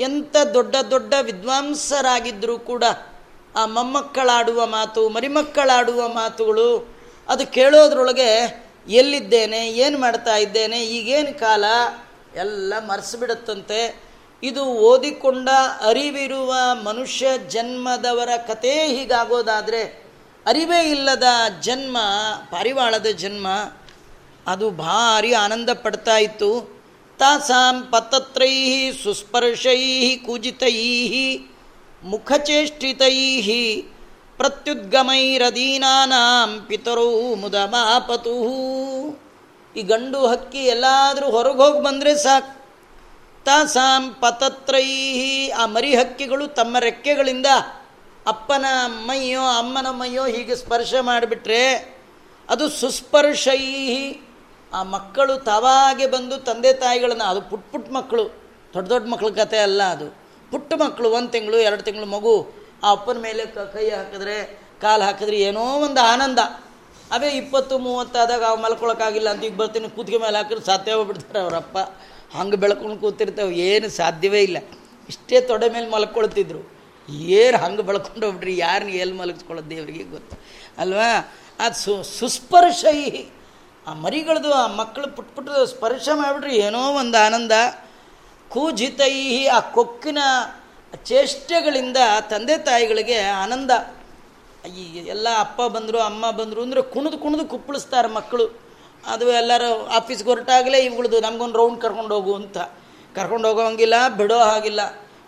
[0.00, 2.84] ಎಂಥ ದೊಡ್ಡ ದೊಡ್ಡ ವಿದ್ವಾಂಸರಾಗಿದ್ದರೂ ಕೂಡ
[3.56, 11.64] ಆ ಮೊಮ್ಮಕ್ಕಳಾಡುವ ಮಾತು, ಮರಿಮಕ್ಕಳಾಡುವ ಮಾತುಗಳು, ಅದು ಕೇಳೋದ್ರೊಳಗೆ ಎಲ್ಲಿದ್ದೇನೆ, ಏನು ಮಾಡ್ತಾ ಇದ್ದೇನೆ, ಈಗೇನು ಕಾಲ,
[12.34, 14.07] ಎಲ್ಲ ಮರೆಸಿಬಿಡುತ್ತಂತೆ.
[14.42, 15.48] ಇದು ಓದಿಕೊಂಡ
[15.86, 20.08] ಅರಿವಿರುವ ಮನುಷ್ಯ ಜನ್ಮದವರ ಕಥೆ ಹೀಗಾಗೋದಾದರೆ,
[20.46, 21.24] ಅರಿವೇ ಇಲ್ಲದ
[21.60, 21.98] ಜನ್ಮ,
[22.50, 23.46] ಪಾರಿವಾಳದ ಜನ್ಮ,
[24.46, 26.78] ಅದು ಭಾರಿ ಆನಂದ ಪಡ್ತಾ ಇತ್ತು.
[27.18, 31.48] ತಾಸಾಂ ಪತತ್ರೈ ಸುಸ್ಪರ್ಶೈ ಕೂಜಿತೈ
[32.02, 33.42] ಮುಖಚೇಷ್ಟಿತೈ
[34.36, 38.36] ಪ್ರತ್ಯುದ್ಗಮೈರದೀನಾಂ ಪಿತರೌ ಮುದಮಾಪತು
[39.76, 42.57] ಈ ಗಂಡು ಹಕ್ಕಿ ಎಲ್ಲಾದರೂ ಹೊರಗೆ ಹೋಗಿ ಬಂದರೆ ಸಾಕು.
[43.48, 44.88] ತಾಸಾಂ ಪತತ್ರೈ
[45.50, 47.46] ಆ ಮರಿ ಹಕ್ಕಿಗಳು ತಮ್ಮ ರೆಕ್ಕೆಗಳಿಂದ
[48.26, 51.62] ಅಪ್ಪನ ಮೈಯೋ ಅಮ್ಮನ ಮೈಯೋ ಹೀಗೆ ಸ್ಪರ್ಶ ಮಾಡಿಬಿಟ್ರೆ
[52.48, 53.62] ಅದು ಸುಸ್ಪರ್ಶೈ
[54.72, 58.24] ಆ ಮಕ್ಕಳು ತಾವಾಗೆ ಬಂದು ತಂದೆ ತಾಯಿಗಳನ್ನು, ಅದು ಪುಟ್ ಪುಟ್ಟ ಮಕ್ಕಳು,
[58.74, 60.06] ದೊಡ್ಡ ದೊಡ್ಡ ಮಕ್ಕಳ ಕತೆ ಅಲ್ಲ ಅದು.
[60.50, 62.34] ಪುಟ್ಟ ಮಕ್ಕಳು, ಒಂದು ತಿಂಗಳು, ಎರಡು ತಿಂಗಳು ಮಗು,
[62.84, 64.36] ಆ ಅಪ್ಪನ ಮೇಲೆ ಕೈ ಹಾಕಿದ್ರೆ,
[64.80, 66.38] ಕಾಲು ಹಾಕಿದ್ರೆ ಏನೋ ಒಂದು ಆನಂದ.
[67.12, 71.78] ಅವೇ ಇಪ್ಪತ್ತು ಮೂವತ್ತಾದಾಗ ಮಲ್ಕೊಳಕ್ಕಾಗಿಲ್ಲ ಅಂತ ಈಗ ಬರ್ತೀನಿ, ಕೂತ್ಗೆ ಮೇಲೆ ಹಾಕಿದ್ರೆ ಸಾಧ್ಯ ಹೋಗ್ಬಿಡ್ತಾರೆ ಅವರಪ್ಪ
[72.34, 74.56] ಹಂಗೆ ಬೆಳ್ಕೊಂಡು ಕೂತಿರ್ತಾವೆ, ಏನು ಸಾಧ್ಯವೇ ಇಲ್ಲ.
[75.08, 76.78] ಇಷ್ಟೇ ತೊಡೆ ಮೇಲೆ ಮಲ್ಕೊಳ್ತಿದ್ರು.
[77.12, 80.38] ಏನು ಹಂಗೆ ಬೆಳ್ಕೊಂಡು ಹೋಗ್ಬಿಟ್ರಿ ಯಾರನ್ನ ಎಲ್ಲಿ ಮಲಗಿಸ್ಕೊಳ್ಳೋದು ದೇವರಿಗೆ ಗೊತ್ತು.
[80.78, 81.34] ಅಲ್ವಾ?
[81.60, 83.30] ಅದು ಸು, ಸುಸ್ಪರ್ಶೈ.
[83.86, 87.52] ಆ ಮರಿಗಳದು, ಆ ಮಕ್ಕಳು ಪುಟ್ ಸ್ಪರ್ಶ ಮಾಡಿಬಿಟ್ರಿ ಏನೋ ಒಂದು ಆನಂದ.
[88.48, 90.18] ಕೂಜಿತೈ, ಆ ಕೊಕ್ಕಿನ
[91.04, 91.96] ಚೇಷ್ಟೆಗಳಿಂದ
[92.30, 93.70] ತಂದೆ ತಾಯಿಗಳಿಗೆ ಆನಂದ.
[94.66, 98.67] ಈ ಎಲ್ಲ ಅಪ್ಪ ಬಂದರು, ಅಮ್ಮ ಬಂದರು ಅಂದರೆ ಕುಣಿದು ಕುಣಿದು ಕುಪ್ಪಳಿಸ್ತಾರೆ ಮಕ್ಕಳು
[99.04, 102.58] ಅದು ಎಲ್ಲರೂ ಆಫೀಸ್ಗೆ ಹೊರಟಾಗಲೇ ಇವುಗಳದು ನಮಗೊಂದು ರೌಂಡ್ ಕರ್ಕೊಂಡು ಹೋಗು ಅಂತ.
[103.16, 104.80] ಕರ್ಕೊಂಡು ಹೋಗೋಂಗಿಲ್ಲ, ಬಿಡೋ ಹಾಗಿಲ್ಲ.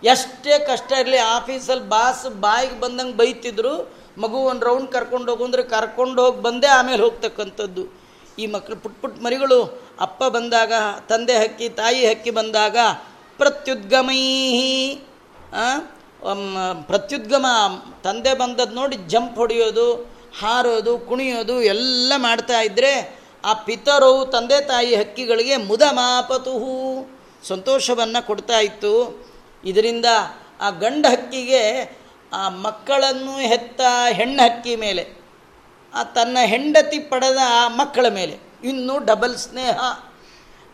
[0.03, 3.75] ಎಷ್ಟೇ ಕಷ್ಟ ಇರಲಿ ಆಫೀಸಲ್ಲಿ ಬಾಸ್ ಬಾಯಿಗೆ ಬಂದಂಗೆ ಬೈತಿದ್ರು,
[4.23, 7.85] ಮಗು ಒಂದು ರೌಂಡ್ ಕರ್ಕೊಂಡು ಹೋಗು ಅಂದರೆ ಕರ್ಕೊಂಡು ಹೋಗಿ ಬಂದೇ ಆಮೇಲೆ ಹೋಗ್ತಕ್ಕಂಥದ್ದು.
[8.39, 9.61] ಈ ಮಕ್ಕಳು ಪುಟ್ ಪುಟ್ ಮರಿಗಳು,
[10.07, 10.73] ಅಪ್ಪ ಬಂದಾಗ,
[11.11, 12.77] ತಂದೆ ಹಕ್ಕಿ, ತಾಯಿ ಹಕ್ಕಿ ಬಂದಾಗ
[13.41, 14.23] ಪ್ರತ್ಯುದ್ಗಮೈ
[16.91, 17.47] ಪ್ರತ್ಯುದ್ಗಮ,
[18.07, 19.87] ತಂದೆ ಬಂದದ್ದು ನೋಡಿ ಜಂಪ್ ಹೊಡೆಯೋದು,
[20.41, 22.93] ಹಾರೋದು, ಕುಣಿಯೋದು ಎಲ್ಲ ಮಾಡ್ತಾ ಇದ್ದರೆ
[23.45, 27.07] ಆ ಪಿತರು ತಂದೆ ತಾಯಿ ಹಕ್ಕಿಗಳಿಗೆ ಮುದ ಮಾಪತುಹು
[27.49, 29.25] ಸಂತೋಷವನ್ನು ಕೊಡ್ತಾ ಇತ್ತು.
[29.65, 30.07] ಇದರಿಂದ
[30.61, 31.63] ಆ ಗಂಡ ಹಕ್ಕಿಗೆ
[32.33, 33.81] ಆ ಮಕ್ಕಳನ್ನು ಹೆತ್ತ
[34.13, 35.21] ಹೆಣ್ಣು ಹಕ್ಕಿ ಮೇಲೆ,
[35.95, 39.79] ಆ ತನ್ನ ಹೆಂಡತಿ ಪಡೆದ ಆ ಮಕ್ಕಳ ಮೇಲೆ, ಇನ್ನು ಡಬಲ್ ಸ್ನೇಹ,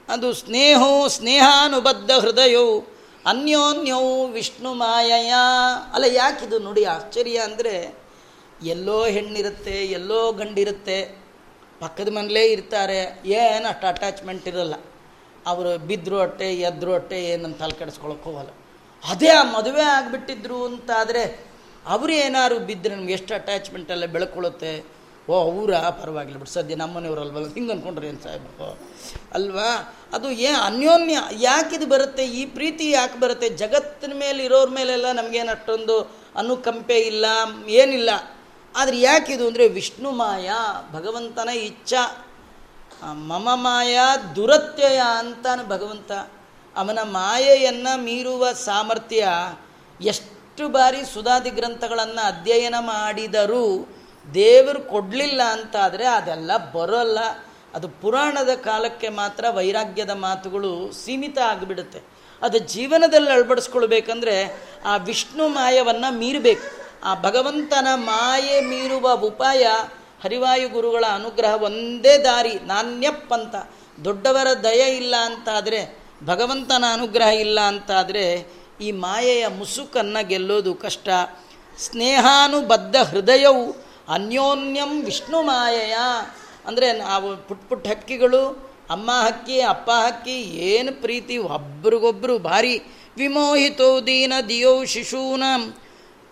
[0.08, 5.34] ಅದು ಸ್ನೇಹೋ ಸ್ನೇಹಾನುಬದ್ಧ ಹೃದಯವು ಅನ್ಯೋನ್ಯವು ವಿಷ್ಣು ಮಾಯಯ.
[5.92, 7.98] ಅಲ್ಲ, ಯಾಕಿದು ನೋಡಿ ಆಶ್ಚರ್ಯ ಅಂದರೆ,
[8.62, 11.25] ಎಲ್ಲೋ ಹೆಣ್ಣಿರುತ್ತೆ, ಎಲ್ಲೋ ಗಂಡಿರುತ್ತೆ
[11.80, 13.22] ಪಕ್ಕದ ಮನೇಲೇ ಇರ್ತಾರೆ.
[13.26, 14.74] ಏನು ಅಷ್ಟು ಅಟ್ಯಾಚ್ಮೆಂಟ್ ಇರಲ್ಲ.
[15.46, 18.48] ಅವರು ಬಿದ್ದರು ಅಟ್ಟೆ ಎದ್ರು ಅಟ್ಟೆ ಏನಂತ ತಲೆ ಕೆಡಿಸ್ಕೊಳಕ್ಕೆ ಹೋಗಲ್ಲ.
[19.10, 21.46] ಅದೇ ಆ ಮದುವೆ ಆಗಿಬಿಟ್ಟಿದ್ರು ಅಂತಾದರೆ
[21.86, 24.84] ಅವರು ಏನಾದ್ರು ಬಿದ್ದರೆ ನಮ್ಗೆ ಎಷ್ಟು ಅಟ್ಯಾಚ್ಮೆಂಟ್ ಎಲ್ಲ ಬೆಳ್ಕೊಳ್ಳುತ್ತೆ?
[25.28, 27.54] ಓ ಅವರ ಪರವಾಗಿಲ್ಲ ಬಿಟ್ಟು ಸದ್ಯ ನಮ್ಮನೆಯವರಲ್ವಲ್ಲ.
[27.54, 28.78] ಹಿಂಗೆ ಅಂದ್ಕೊಂಡ್ರಿ ಏನು ಸಾಹೇಬ್
[29.34, 29.94] ಅಲ್ವಾ?
[30.12, 32.26] ಅದು ಏ ಅನ್ಯೋನ್ಯ ಯಾಕಿದು ಬರುತ್ತೆ?
[32.26, 33.48] ಈ ಪ್ರೀತಿ ಯಾಕೆ ಬರುತ್ತೆ?
[33.48, 35.96] ಜಗತ್ತಿನ ಮೇಲೆ ಇರೋರ ಮೇಲೆಲ್ಲ ನಮಗೇನು ಅಷ್ಟೊಂದು
[36.36, 37.26] ಅನುಕಂಪೆ ಇಲ್ಲ,
[37.68, 38.10] ಏನಿಲ್ಲ.
[38.76, 40.50] ಆದರೆ ಯಾಕಿದು ಅಂದರೆ ವಿಷ್ಣು ಮಾಯ,
[40.92, 41.94] ಭಗವಂತನ ಇಚ್ಛ.
[43.04, 43.98] ಮಮ ಮಾಯ
[44.36, 46.12] ದುರತ್ಯಯ ಅಂತಾನೆ ಭಗವಂತ.
[46.76, 49.28] ಅವನ ಮಾಯೆಯನ್ನು ಮೀರುವ ಸಾಮರ್ಥ್ಯ
[50.00, 53.88] ಎಷ್ಟು ಬಾರಿ ಸುಧಾದಿ ಗ್ರಂಥಗಳನ್ನು ಅಧ್ಯಯನ ಮಾಡಿದರೂ
[54.34, 57.18] ದೇವರು ಕೊಡಲಿಲ್ಲ ಅಂತಾದರೆ ಅದೆಲ್ಲ ಬರೋಲ್ಲ.
[57.74, 62.00] ಅದು ಪುರಾಣದ ಕಾಲಕ್ಕೆ ಮಾತ್ರ ವೈರಾಗ್ಯದ ಮಾತುಗಳು ಸೀಮಿತ ಆಗಿಬಿಡುತ್ತೆ.
[62.42, 66.85] ಅದು ಜೀವನದಲ್ಲಿ ಅಳವಡಿಸ್ಕೊಳ್ಬೇಕಂದ್ರೆ ಆ ವಿಷ್ಣು ಮಾಯವನ್ನು ಮೀರಬೇಕು.
[67.04, 69.66] ಆ ಭಗವಂತನ ಮಾಯೆ ಮೀರುವ ಉಪಾಯ
[70.22, 73.54] ಹರಿವಾಯು ಗುರುಗಳ ಅನುಗ್ರಹ ಒಂದೇ ದಾರಿ ನಾಣ್ಯಪ್ಪಂತ
[74.04, 78.46] ದೊಡ್ಡವರ ದಯ ಇಲ್ಲ ಅಂತಾದರೆ, ಭಗವಂತನ ಅನುಗ್ರಹ ಇಲ್ಲ ಅಂತಾದರೆ,
[78.80, 81.08] ಈ ಮಾಯೆಯ ಮುಸುಕನ್ನು ಗೆಲ್ಲೋದು ಕಷ್ಟ.
[81.78, 85.96] ಸ್ನೇಹಾನುಬದ್ಧ ಹೃದಯವು ಅನ್ಯೋನ್ಯಂ ವಿಷ್ಣು ಮಾಯೆಯ.
[86.66, 92.82] ಅಂದರೆ ನಾವು ಪುಟ್ ಪುಟ್ಟ ಹಕ್ಕಿಗಳು, ಅಮ್ಮ ಹಕ್ಕಿ, ಅಪ್ಪ ಹಕ್ಕಿ, ಏನು ಪ್ರೀತಿ, ಒಬ್ರಿಗೊಬ್ರು ಭಾರಿ.
[93.16, 95.42] ವಿಮೋಹಿತೋ ದೀನ ದಿಯೋ ಶಿಶೂನ.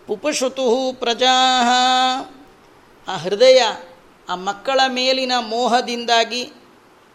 [0.07, 1.35] ಪುಪಶುತು ಪ್ರಜಾ.
[3.07, 3.61] ಆ ಹೃದಯ,
[4.29, 6.51] ಆ ಮಕ್ಕಳ ಮೇಲಿನ ಮೋಹದಿಂದಾಗಿ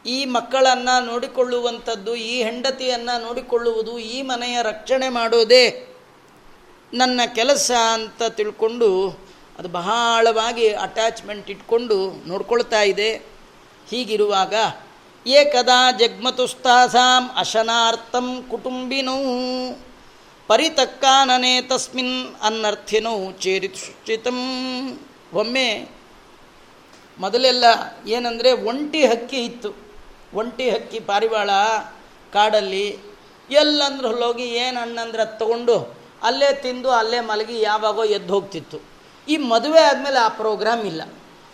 [0.06, 5.86] ಈ ಮಕ್ಕಳನ್ನು ನೋಡಿಕೊಳ್ಳುವಂಥದ್ದು, ಈ ಹೆಂಡತಿಯನ್ನು ನೋಡಿಕೊಳ್ಳುವುದು, ಈ ಮನೆಯ ರಕ್ಷಣೆ ಮಾಡೋದೇ
[6.94, 9.08] ನನ್ನ ಕೆಲಸ ಅಂತ ತಿಳ್ಕೊಂಡು
[9.58, 13.10] ಅದು ಬಹಳವಾಗಿ ಅಟ್ಯಾಚ್ಮೆಂಟ್ ಇಟ್ಕೊಂಡು ನೋಡ್ಕೊಳ್ತಾ ಇದೆ.
[13.90, 14.54] ಹೀಗಿರುವಾಗ,
[15.26, 19.16] ಏಕದಾ ಜಗ್ಮತುಸ್ತಾಸಾಂ ಅಶನಾರ್ಥಂ ಕುಟುಂಬಿನೂ
[20.50, 24.38] ಪರಿತಕ್ಕಾನನೆ ತಸ್ಮಿನ್ ಅನ್ನರ್ಥಿನೋ ಚೇರಿತುಶ್ಚಿತಂ.
[25.34, 25.88] ಒಮ್ಮೆ
[27.18, 27.64] ಮೊದಲೆಲ್ಲ
[28.06, 29.70] ಏನಂದರೆ ಒಂಟಿ ಹಕ್ಕಿ ಇತ್ತು.
[30.34, 31.50] ಒಂಟಿ ಹಕ್ಕಿ ಪಾರಿವಾಳ
[32.32, 32.98] ಕಾಡಲ್ಲಿ
[33.50, 35.76] ಎಲ್ಲಂದ್ರೆ ಹೋಗಿ ಏನು ಅಣ್ಣಂದ್ರೆ ಅದು ತಗೊಂಡು
[36.22, 38.80] ಅಲ್ಲೇ ತಿಂದು ಅಲ್ಲೇ ಮಲಗಿ ಯಾವಾಗೋ ಎದ್ದು ಹೋಗ್ತಿತ್ತು.
[39.28, 41.02] ಈ ಮದುವೆ ಆದಮೇಲೆ ಆ ಪ್ರೋಗ್ರಾಮ್ ಇಲ್ಲ.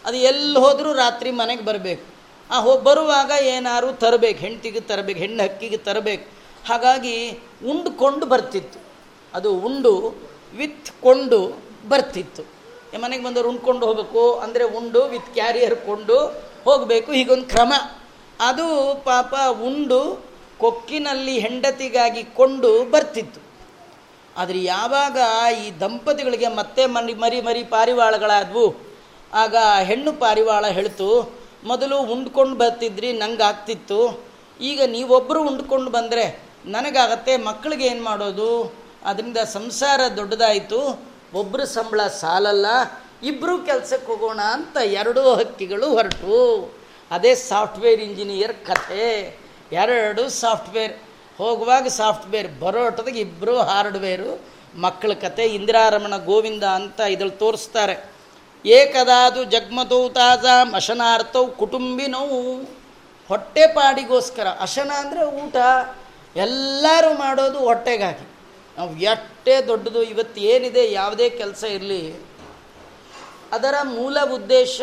[0.04, 2.06] ಅದು ಎಲ್ಲಿ ಹೋದರೂ ರಾತ್ರಿ ಮನೆಗೆ ಬರಬೇಕು.
[2.50, 6.37] ಆ ಹೋ ಬರುವಾಗ ಏನಾರು ತರಬೇಕು, ಹೆಂಡತಿಗೆ ತರಬೇಕು, ಹೆಣ್ಣು ಹಕ್ಕಿಗೆ ತರಬೇಕು.
[6.68, 7.30] ಹಾಗಾಗಿ
[7.66, 8.86] ಉಂಡ್ಕೊಂಡು ಬರ್ತಿತ್ತು.
[9.34, 9.94] ಅದು ಉಂಡು,
[10.54, 11.40] ವಿತ್ ಕೊಂಡು
[11.88, 12.42] ಬರ್ತಿತ್ತು.
[13.02, 16.16] ಮನೆಗೆ ಬಂದವರು ಉಂಡ್ಕೊಂಡು ಹೋಗಬೇಕು, ಅಂದರೆ ಉಂಡು, ವಿತ್ ಕ್ಯಾರಿಯರ್ ಕೊಂಡು
[16.64, 17.72] ಹೋಗಬೇಕು, ಹೀಗೊಂದು ಕ್ರಮ.
[18.40, 18.66] ಅದು
[19.04, 20.00] ಪಾಪ ಉಂಡು,
[20.58, 23.40] ಕೊಕ್ಕಿನಲ್ಲಿ ಹೆಂಡತಿಗಾಗಿ ಕೊಂಡು ಬರ್ತಿತ್ತು.
[24.36, 25.16] ಆದರೆ ಯಾವಾಗ
[25.62, 28.74] ಈ ದಂಪತಿಗಳಿಗೆ ಮತ್ತೆ ಮರಿ ಮರಿ ಮರಿ ಪಾರಿವಾಳಗಳಾದವು,
[29.34, 31.08] ಆಗ ಹೆಣ್ಣು ಪಾರಿವಾಳ ಹೇಳ್ತು,
[31.64, 34.24] ಮೊದಲು ಉಂಡ್ಕೊಂಡು ಬರ್ತಿದ್ರಿ, ನಂಗೆ ಆಗ್ತಿತ್ತು.
[34.60, 38.72] ಈಗ ನೀವೊಬ್ಬರು ಉಂಡ್ಕೊಂಡು ಬಂದರೆ ನನಗಾಗತ್ತೆ ಮಕ್ಕಳಿಗೆ ಏನು ಮಾಡೋದು?
[39.06, 40.80] ಅದರಿಂದ ಸಂಸಾರ ದೊಡ್ಡದಾಯಿತು.
[41.34, 42.66] ಒಬ್ಬರು ಸಂಬಳ ಸಾಲಲ್ಲ
[43.22, 46.38] ಇಬ್ಬರು ಕೆಲಸಕ್ಕೆ ಹೋಗೋಣ ಅಂತ ಎರಡೂ ಹಕ್ಕಿಗಳು ಹೊರಟು.
[47.10, 49.06] ಅದೇ ಸಾಫ್ಟ್ವೇರ್ ಇಂಜಿನಿಯರ್ ಕಥೆ.
[49.72, 50.94] ಎರಡು ಸಾಫ್ಟ್ವೇರ್,
[51.38, 54.30] ಹೋಗುವಾಗ ಸಾಫ್ಟ್ವೇರ್ ಬರೋಟದಾಗ ಇಬ್ಬರು ಹಾರ್ಡ್ವೇರು,
[54.80, 57.96] ಮಕ್ಕಳ ಕತೆ ಇಂದಿರಾರಮಣ, ಗೋವಿಂದ ಅಂತ ಇದ್ರಲ್ಲಿ ತೋರಿಸ್ತಾರೆ.
[58.64, 62.38] ಏಕದಾದು ಜಗ್ಮತೌ ತಾಜಾ ಅಶನಾರ್ಥವು ಕುಟುಂಬಿನವು
[63.28, 65.56] ಹೊಟ್ಟೆಪಾಡಿಗೋಸ್ಕರ ಅಶನ ಅಂದರೆ ಊಟ.
[66.36, 68.36] ಎಲ್ಲರೂ ಮಾಡೋದು ಹೊಟ್ಟೆಗಾಗಿ.
[68.76, 72.14] ನಾವು ಎಷ್ಟೇ ದೊಡ್ಡದು, ಇವತ್ತು ಏನಿದೆ, ಯಾವುದೇ ಕೆಲಸ ಇರಲಿ,
[73.52, 74.80] ಅದರ ಮೂಲ ಉದ್ದೇಶ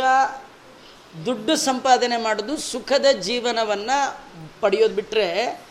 [1.26, 4.20] ದುಡ್ಡು ಸಂಪಾದನೆ ಮಾಡೋದು, ಸುಖದ ಜೀವನವನ್ನು
[4.62, 5.62] ಪಡೆಯೋದು ಬಿಟ್ಟರೆ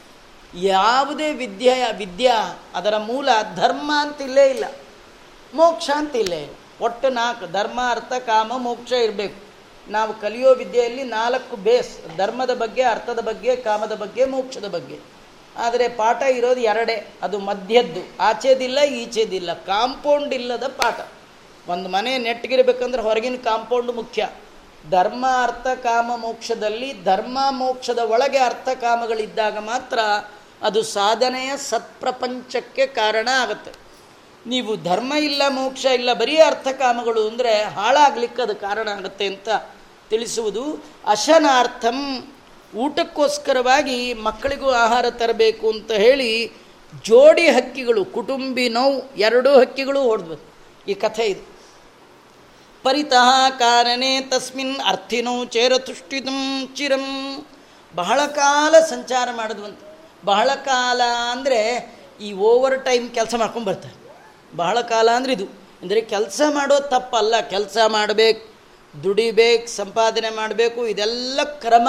[0.55, 4.65] ಯಾವುದೇ ವಿದ್ಯೆ, ವಿದ್ಯಾ, ಅದರ ಮೂಲ ಧರ್ಮ ಅಂತ ಇಲ್ಲೇ ಇಲ್ಲ.
[5.55, 6.55] ಮೋಕ್ಷ ಅಂತ ಇಲ್ಲೇ ಇಲ್ಲ.
[6.81, 9.53] ಒಟ್ಟು ನಾಲ್ಕು, ಧರ್ಮ, ಅರ್ಥ, ಕಾಮ, ಮೋಕ್ಷ ಇರಬೇಕು.
[9.91, 15.22] ನಾವು ಕಲಿಯೋ ವಿದ್ಯೆಯಲ್ಲಿ ನಾಲ್ಕು ಬೇಸ್, ಧರ್ಮದ ಬಗ್ಗೆ, ಅರ್ಥದ ಬಗ್ಗೆ, ಕಾಮದ ಬಗ್ಗೆ, ಮೋಕ್ಷದ ಬಗ್ಗೆ.
[15.57, 18.01] ಆದರೆ ಪಾಠ ಇರೋದು ಎರಡೇ, ಅದು ಮಧ್ಯದ್ದು.
[18.21, 19.53] ಆಚೆದಿಲ್ಲ, ಈಚೆದಿಲ್ಲ.
[19.53, 21.01] ಕಾಂಪೌಂಡ್ ಇಲ್ಲದ ಪಾಠ.
[21.71, 24.29] ಒಂದು ಮನೆ ನೆಟ್ಟಗಿರ್ಬೇಕಂದ್ರೆ ಹೊರಗಿನ ಕಾಂಪೌಂಡ್ ಮುಖ್ಯ.
[24.91, 29.99] ಧರ್ಮ, ಅರ್ಥ, ಕಾಮ, ಮೋಕ್ಷದಲ್ಲಿ ಧರ್ಮ, ಮೋಕ್ಷದ ಒಳಗೆ ಅರ್ಥ, ಕಾಮಗಳಿದ್ದಾಗ ಮಾತ್ರ
[30.63, 33.71] ಅದು ಸಾಧನೆಯ ಸತ್ಪ್ರಪಂಚಕ್ಕೆ ಕಾರಣ ಆಗುತ್ತೆ.
[34.47, 39.49] ನೀವು ಧರ್ಮ ಇಲ್ಲ, ಮೋಕ್ಷ ಇಲ್ಲ, ಬರೀ ಅರ್ಥಕಾಮಗಳು ಅಂದರೆ ಹಾಳಾಗ್ಲಿಕ್ಕೆ ಅದು ಕಾರಣ ಆಗುತ್ತೆ ಅಂತ
[40.11, 42.32] ತಿಳಿಸುವುದು ಅಶನಾರ್ಥಂ
[42.77, 46.53] ಊಟಕ್ಕೋಸ್ಕರವಾಗಿ ಮಕ್ಕಳಿಗೂ ಆಹಾರ ತರಬೇಕು ಅಂತ ಹೇಳಿ
[47.05, 50.37] ಜೋಡಿ ಹಕ್ಕಿಗಳು, ಕುಟುಂಬಿ ನೋವು, ಎರಡೂ ಹಕ್ಕಿಗಳು ಹೊಡೆದ್ವು.
[50.89, 51.53] ಈ ಕಥೆ ಇದು.
[52.83, 57.47] ಪರಿತಃ ಕಾರಣೇ ತಸ್ಮಿನ್ ಅರ್ಥಿನೋ ಚೇರತುಷ್ಟಿತಂ ಚಿರಂ.
[57.95, 59.79] ಬಹಳ ಕಾಲ ಸಂಚಾರ ಮಾಡಿದ್ವಂತ
[60.25, 61.61] ಬಹಳ ಕಾಲ ಅಂದರೆ
[62.21, 63.95] ಈ ಓವರ್ ಟೈಮ್ ಕೆಲಸ ಮಾಡ್ಕೊಂಡು ಬರ್ತಾರೆ.
[64.57, 65.45] ಬಹಳ ಕಾಲ ಅಂದರೆ ಇದು.
[65.83, 67.41] ಅಂದರೆ ಕೆಲಸ ಮಾಡೋದು ತಪ್ಪಲ್ಲ.
[67.41, 68.47] ಕೆಲಸ ಮಾಡಬೇಕು,
[69.03, 71.89] ದುಡಿಬೇಕು, ಸಂಪಾದನೆ ಮಾಡಬೇಕು, ಇದೆಲ್ಲ ಕ್ರಮ.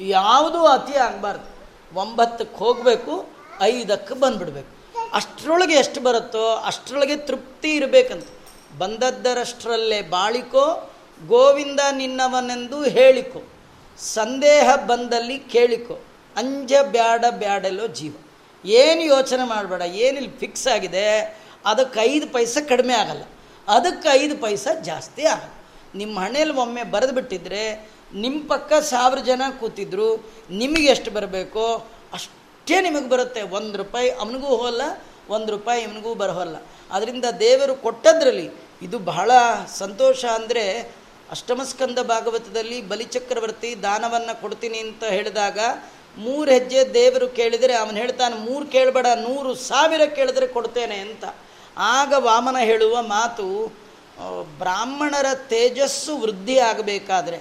[0.00, 1.58] ಯಾವುದೂ ಅತಿ ಆಗಬಾರ್ದು.
[1.94, 3.28] ಒಂಬತ್ತಕ್ಕೆ ಹೋಗಬೇಕು
[3.62, 4.78] ಐದಕ್ಕೆ ಬಂದುಬಿಡ್ಬೇಕು.
[5.12, 8.26] ಅಷ್ಟರೊಳಗೆ ಎಷ್ಟು ಬರುತ್ತೋ ಅಷ್ಟರೊಳಗೆ ತೃಪ್ತಿ ಇರಬೇಕಂತ.
[8.78, 10.92] ಬಂದದ್ದರಷ್ಟರಲ್ಲೇ ಬಾಳಿಕೋ,
[11.26, 13.42] ಗೋವಿಂದ ನಿನ್ನವನೆಂದು ಹೇಳಿಕೋ.
[13.98, 15.94] ಸಂದೇಹ ಬಂದಲ್ಲಿ ಕೇಳಿಕೋ.
[16.36, 18.14] ಅಂಜ ಬ್ಯಾಡ ಬ್ಯಾಡಲ್ಲೋ ಜೀವ.
[18.64, 23.22] ಏನು ಯೋಚನೆ ಮಾಡಬೇಡ, ಏನಿಲ್ಲಿ ಫಿಕ್ಸ್ ಆಗಿದೆ ಅದಕ್ಕೆ ಐದು ಪೈಸೆ ಕಡಿಮೆ ಆಗಲ್ಲ.
[23.68, 25.52] ಅದಕ್ಕೆ ಐದು ಪೈಸೆ ಜಾಸ್ತಿ ಆಗಲ್ಲ.
[25.94, 27.90] ನಿಮ್ಮ ಹಣೆಯಲ್ಲಿ ಒಮ್ಮೆ ಬರೆದು ಬಿಟ್ಟಿದ್ರೆ
[28.24, 30.08] ನಿಮ್ಮ ಪಕ್ಕ ಸಾವಿರ ಜನ ಕೂತಿದ್ರು,
[30.50, 31.66] ನಿಮಗೆ ಎಷ್ಟು ಬರಬೇಕೋ?
[32.16, 33.42] ಅಷ್ಟೇ ನಿಮಗೆ ಬರುತ್ತೆ.
[33.58, 34.82] ಒಂದು ರೂಪಾಯಿ ಅವನಿಗೂ ಹೋಲ್ಲ
[35.34, 36.56] ಒಂದು ರೂಪಾಯಿ ಇವನಿಗೂ ಬರೋಲ್ಲ.
[36.96, 38.46] ಅದರಿಂದ ದೇವರು ಕೊಟ್ಟದ್ರಲ್ಲಿ
[38.82, 39.30] ಇದು ಬಹಳ
[39.78, 40.64] ಸಂತೋಷ ಅಂದರೆ
[41.30, 45.58] ಅಷ್ಟಮಸ್ಕಂದ ಭಾಗವತದಲ್ಲಿ ಬಲಿಚಕ್ರವರ್ತಿ ದಾನವನ್ನು ಕೊಡ್ತೀನಿ ಅಂತ ಹೇಳಿದಾಗ
[46.18, 51.24] ಮೂರು ಹೆಜ್ಜೆ ದೇವರು ಕೇಳಿದರೆ ಅವನು ಹೇಳ್ತಾನೆ, ಮೂರು ಕೇಳಬೇಡ, ನೂರು ಸಾವಿರ ಕೇಳಿದ್ರೆ ಕೊಡ್ತೇನೆ ಅಂತ.
[51.96, 53.46] ಆಗ ವಾಮನ ಹೇಳುವ ಮಾತು
[54.58, 57.38] ಬ್ರಾಹ್ಮಣರ ತೇಜಸ್ಸು ವೃದ್ಧಿ ಆಗಬೇಕಾದ್ರೆ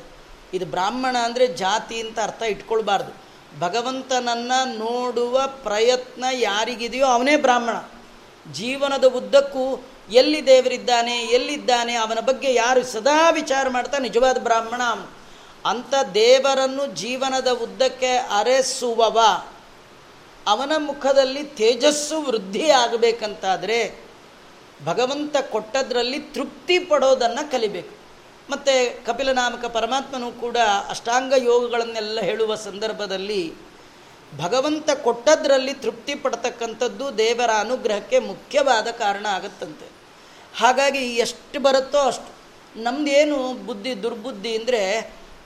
[0.54, 3.12] ಇದು ಬ್ರಾಹ್ಮಣ ಅಂದರೆ ಜಾತಿ ಅಂತ ಅರ್ಥ ಇಟ್ಕೊಳ್ಬಾರ್ದು.
[3.60, 7.78] ಭಗವಂತನನ್ನು ನೋಡುವ ಪ್ರಯತ್ನ ಯಾರಿಗಿದೆಯೋ ಅವನೇ ಬ್ರಾಹ್ಮಣ.
[8.52, 14.82] ಜೀವನದ ಉದ್ದಕ್ಕೂ ಎಲ್ಲಿ ದೇವರಿದ್ದಾನೆ, ಎಲ್ಲಿದ್ದಾನೆ, ಅವನ ಬಗ್ಗೆ ಯಾರು ಸದಾ ವಿಚಾರ ಮಾಡ್ತಾ ನಿಜವಾದ ಬ್ರಾಹ್ಮಣ
[15.66, 19.20] ಅಂಥ ದೇವರನ್ನು ಜೀವನದ ಉದ್ದಕ್ಕೆ ಅರೆಸುವವ,
[20.48, 23.80] ಅವನ ಮುಖದಲ್ಲಿ ತೇಜಸ್ಸು ವೃದ್ಧಿ ಆಗಬೇಕಂತಾದರೆ
[24.86, 27.94] ಭಗವಂತ ಕೊಟ್ಟದ್ರಲ್ಲಿ ತೃಪ್ತಿ ಪಡೋದನ್ನು ಕಲಿಬೇಕು.
[28.50, 28.74] ಮತ್ತು
[29.06, 30.58] ಕಪಿಲನಾಮಕ ಪರಮಾತ್ಮನೂ ಕೂಡ
[30.90, 33.42] ಅಷ್ಟಾಂಗ ಯೋಗಗಳನ್ನೆಲ್ಲ ಹೇಳುವ ಸಂದರ್ಭದಲ್ಲಿ
[34.38, 39.88] ಭಗವಂತ ಕೊಟ್ಟದ್ರಲ್ಲಿ ತೃಪ್ತಿ ಪಡ್ತಕ್ಕಂಥದ್ದು ದೇವರ ಅನುಗ್ರಹಕ್ಕೆ ಮುಖ್ಯವಾದ ಕಾರಣ ಆಗುತ್ತಂತೆ.
[40.56, 42.32] ಹಾಗಾಗಿ ಎಷ್ಟು ಬರುತ್ತೋ ಅಷ್ಟು.
[42.84, 44.82] ನಮ್ಮದೇನು ಬುದ್ಧಿ ದುರ್ಬುದ್ಧಿ ಅಂದರೆ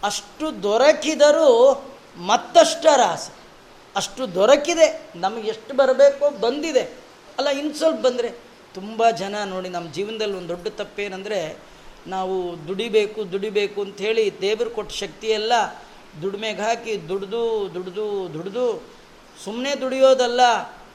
[0.03, 1.49] ಅಷ್ಟು ದೊರಕಿದರೂ
[2.29, 3.33] ಮತ್ತಷ್ಟರ ಆಸೆ
[3.95, 6.83] ಅಷ್ಟು ದೊರಕಿದೆ, ನಮಗೆ ಎಷ್ಟು ಬರಬೇಕೋ ಬಂದಿದೆ.
[7.37, 8.29] ಅಲ್ಲ, ಇನ್ನು ಸ್ವಲ್ಪ ಬಂದರೆ
[8.73, 11.39] ತುಂಬ ಜನ ನೋಡಿ, ನಮ್ಮ ಜೀವನದಲ್ಲಿ ಒಂದು ದೊಡ್ಡ ತಪ್ಪೇನೆಂದರೆ
[12.07, 15.53] ನಾವು ದುಡಿಬೇಕು ದುಡಿಬೇಕು ಅಂಥೇಳಿ ದೇವರು ಕೊಟ್ಟ ಶಕ್ತಿಯೆಲ್ಲ
[16.21, 18.83] ದುಡಿಮೆಗೆ ಹಾಕಿ ದುಡ್ದು ದುಡ್ದು ದುಡ್ದು
[19.43, 20.41] ಸುಮ್ಮನೆ ದುಡಿಯೋದಲ್ಲ.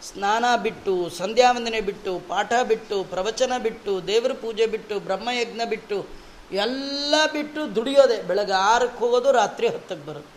[0.02, 6.06] ಸ್ನಾನ ಬಿಟ್ಟು, ಸಂಧ್ಯಾವಂದನೆ ಬಿಟ್ಟು, ಪಾಠ ಬಿಟ್ಟು, ಪ್ರವಚನ ಬಿಟ್ಟು, ದೇವರ ಪೂಜೆ ಬಿಟ್ಟು, ಬ್ರಹ್ಮಯಜ್ಞ ಬಿಟ್ಟು,
[6.52, 8.22] ಎಲ್ಲ ಬಿಟ್ಟು ದುಡಿಯೋದೆ.
[8.22, 10.36] ಬೆಳಗ್ಗೆ ಆರಕ್ಕೆ ಹೋಗೋದು, ರಾತ್ರಿ ಹತ್ತಕ್ಕೆ ಬರೋದು.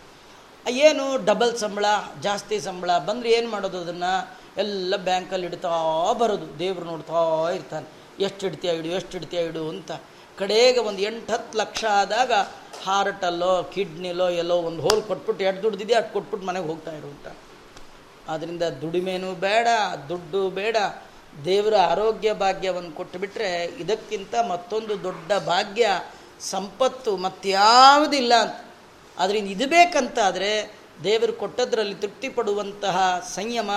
[0.70, 1.84] ಏನು ಡಬಲ್ ಸಂಬಳ,
[2.22, 4.40] ಜಾಸ್ತಿ ಸಂಬಳ, ಬಂದರೆ ಏನು ಮಾಡೋದು ಅದನ್ನು?
[4.56, 6.58] ಎಲ್ಲ ಬ್ಯಾಂಕಲ್ಲಿ ಇಡ್ತಾ ಬರೋದು.
[6.58, 7.86] ದೇವ್ರು ನೋಡ್ತಾ ಇರ್ತಾನೆ.
[8.22, 9.90] ಎಷ್ಟು ಇಡ್ತೀಯ ಇಡು, ಎಷ್ಟು ಇಡ್ತೀಯ ಇಡು ಅಂತ.
[10.40, 12.32] ಕಡೆಗೆ ಒಂದು ಎಂಟು ಹತ್ತು ಲಕ್ಷ ಆದಾಗ
[12.84, 17.36] ಹಾರ್ಟಲ್ಲೋ, ಕಿಡ್ನಿಲೋ, ಎಲ್ಲೋ ಒಂದು ಹೋಲ್ ಕೊಟ್ಬಿಟ್ಟು ಎಷ್ಟು ದುಡ್ದಿದೆ ಅಷ್ಟು ಕೊಟ್ಬಿಟ್ಟು ಮನೆಗೆ ಹೋಗ್ತಾ ಇರು ಅಂತ.
[18.28, 19.68] ಆದ್ದರಿಂದ ದುಡಿಮೆನೂ ಬೇಡ,
[20.08, 20.76] ದುಡ್ಡು ಬೇಡ.
[21.44, 26.00] ದೇವರ ಆರೋಗ್ಯ ಭಾಗ್ಯವನ್ನು ಕೊಟ್ಟುಬಿಟ್ರೆ ಇದಕ್ಕಿಂತ ಮತ್ತೊಂದು ದೊಡ್ಡ ಭಾಗ್ಯ
[26.40, 28.70] ಸಂಪತ್ತು ಮತ್ಯಾವುದಿಲ್ಲ ಅಂತ.
[29.18, 33.70] ಅದರಿಂದ ಇದು ಬೇಕಂತಾದರೆ ದೇವರು ಕೊಟ್ಟದ್ರಲ್ಲಿ ತೃಪ್ತಿ ಪಡುವಂತಹ ಸಂಯಮ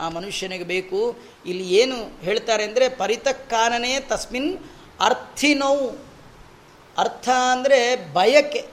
[0.00, 1.16] ಆ ಮನುಷ್ಯನಿಗೆ ಬೇಕು.
[1.46, 4.58] ಇಲ್ಲಿ ಏನು ಹೇಳ್ತಾರೆ ಅಂದರೆ ಪರಿತಕ್ಕಾನನೇ ತಸ್ಮಿನ್
[5.00, 6.03] ಅರ್ಥಿನೋವು
[6.98, 8.66] ಅರ್ಥ ಅಂದರೆ ಬಯಕೆ.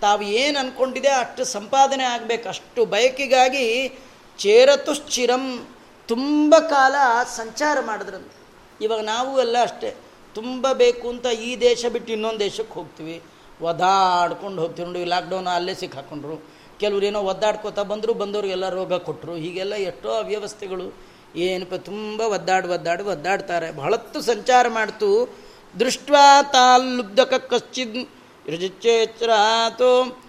[0.00, 2.48] ತಾವು ಏನು ಅಂದ್ಕೊಂಡಿದೆ ಅಷ್ಟು ಸಂಪಾದನೆ ಆಗಬೇಕು.
[2.48, 3.92] ಅಷ್ಟು ಬಯಕೆಗಾಗಿ
[4.38, 5.68] ಚೇರತುಶ್ಚಿರಂ
[6.08, 6.94] ತುಂಬ ಕಾಲ
[7.36, 8.36] ಸಂಚಾರ ಮಾಡಿದ್ರಂತೆ.
[8.84, 9.94] ಇವಾಗ ನಾವು ಎಲ್ಲ ಅಷ್ಟೇ.
[10.34, 13.22] ತುಂಬ ಬೇಕು ಅಂತ ಈ ದೇಶ ಬಿಟ್ಟು ಇನ್ನೊಂದು ದೇಶಕ್ಕೆ ಹೋಗ್ತೀವಿ.
[13.60, 16.52] ಒದಾಡ್ಕೊಂಡು ಹೋಗ್ತೀವಿ ನೋಡಿ ಲಾಕ್ಡೌನ್ ಅಲ್ಲೇ ಸಿಕ್ಕಾಕೊಂಡ್ರು.
[16.80, 20.94] ಕೆಲವ್ರು ಏನೋ ಒದ್ದಾಡ್ಕೋತಾ ಬಂದರು ಬಂದವ್ರಿಗೆಲ್ಲ ರೋಗ ಕೊಟ್ಟರು ಹೀಗೆಲ್ಲ ಎಷ್ಟೋ ಅವ್ಯವಸ್ಥೆಗಳು.
[21.36, 23.72] ಏನಪ್ಪ, ತುಂಬ ಒದ್ದಾಡಿ ಒದ್ದಾಡಿ, ಒದ್ದಾಡ್ತಾರೆ.
[23.72, 25.42] ಬಹಳತ್ತು ಸಂಚಾರ ಮಾಡ್ತು.
[25.80, 28.08] ದೃಷ್ಟ್ವಾ ತಾಲ್ಲುಬ್ಧಕ ಕಶ್ಚಿದ್
[28.50, 30.22] ಋಜಿಚ್ಚೇಚ್ರಾತು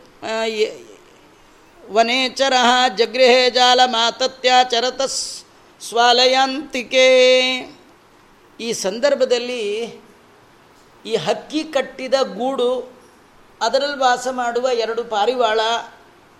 [1.91, 2.53] ವನೇಚರ
[2.95, 7.07] ಜಗೃಹೇ ಜಾಲ ಮಾತತ್ಯಾಚರತ ಸ್ವಾಲಯಾಂತಿಕೆ.
[8.59, 9.81] ಈ ಸಂದರ್ಭದಲ್ಲಿ
[11.05, 12.93] ಈ ಹಕ್ಕಿ ಕಟ್ಟಿದ ಗೂಡು
[13.61, 15.59] ಅದರಲ್ಲಿ ವಾಸ ಮಾಡುವ ಎರಡು ಪಾರಿವಾಳ,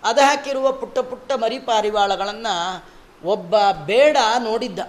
[0.02, 2.86] ಅದು ಹಾಕಿರುವ ಪುಟ್ಟ ಪುಟ್ಟ ಮರಿ ಪಾರಿವಾಳಗಳನ್ನು
[3.24, 3.54] ಒಬ್ಬ
[3.86, 4.80] ಬೇಡ ನೋಡಿದ್ದ.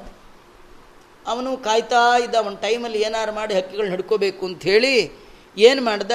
[1.32, 4.96] ಅವನು ಕಾಯ್ತಾ ಇದ್ದ, ಅವನ ಟೈಮಲ್ಲಿ ಏನಾರು ಮಾಡಿ ಹಕ್ಕಿಗಳು ಹಿಡ್ಕೋಬೇಕು ಅಂಥೇಳಿ
[5.58, 6.12] ಏನು ಮಾಡ್ದ,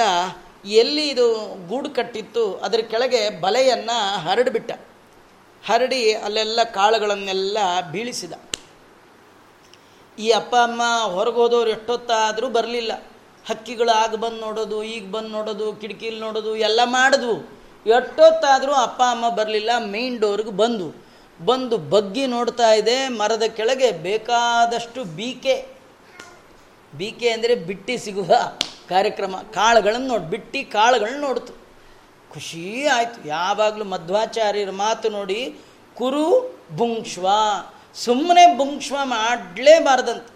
[0.81, 1.25] ಎಲ್ಲಿ ಇದು
[1.69, 4.71] ಗೂಡು ಕಟ್ಟಿತ್ತು, ಅದರ ಕೆಳಗೆ ಬಲೆಯನ್ನು ಹರಡಿಬಿಟ್ಟ.
[5.63, 7.57] ಹರಡಿ ಅಲ್ಲೆಲ್ಲ ಕಾಳುಗಳನ್ನೆಲ್ಲ
[7.91, 8.33] ಬೀಳಿಸಿದ.
[10.19, 10.81] ಈ ಅಪ್ಪ, ಅಮ್ಮ
[11.15, 12.91] ಹೊರಗೆ ಹೋದವ್ರು ಎಷ್ಟೊತ್ತಾದರೂ ಬರಲಿಲ್ಲ.
[13.49, 17.35] ಹಕ್ಕಿಗಳು ಆಗ ಬಂದು ನೋಡೋದು, ಈಗ ಬಂದು ನೋಡೋದು, ಕಿಟಕಿಲಿ ನೋಡೋದು, ಎಲ್ಲ ಮಾಡಿದ್ವು.
[17.85, 20.87] ಎಷ್ಟೊತ್ತಾದರೂ ಅಪ್ಪ, ಅಮ್ಮ ಬರಲಿಲ್ಲ ಮೇನ್ ಡೋರ್ಗೆ ಬಂದು
[21.45, 25.67] ಬಂದು ಬಗ್ಗಿ ನೋಡ್ತಾ ಇದೆ, ಮರದ ಕೆಳಗೆ ಬೇಕಾದಷ್ಟು ಬೀಕೆ.
[26.97, 28.31] ಬೀಕೆ ಅಂದರೆ ಬಿಟ್ಟಿ ಸಿಗುವ
[28.89, 29.35] ಕಾರ್ಯಕ್ರಮ.
[29.37, 31.53] ಕಾಳುಗಳನ್ನು ನೋಡಿ, ಬಿಟ್ಟಿ ಕಾಳುಗಳನ್ನ ನೋಡ್ತು.
[32.33, 33.27] ಖುಷಿ ಆಯಿತು.
[33.27, 35.55] ಯಾವಾಗಲೂ ಮಧ್ವಾಚಾರ್ಯರ ಮಾತು ನೋಡಿ,
[35.95, 37.27] ಕುರು ಬುಂಕ್ಷ್ವ
[37.95, 40.27] ಸುಮ್ಮನೆ ಬುಂಕ್ಷ್ವ ಮಾಡಲೇಬಾರ್ದಂತ.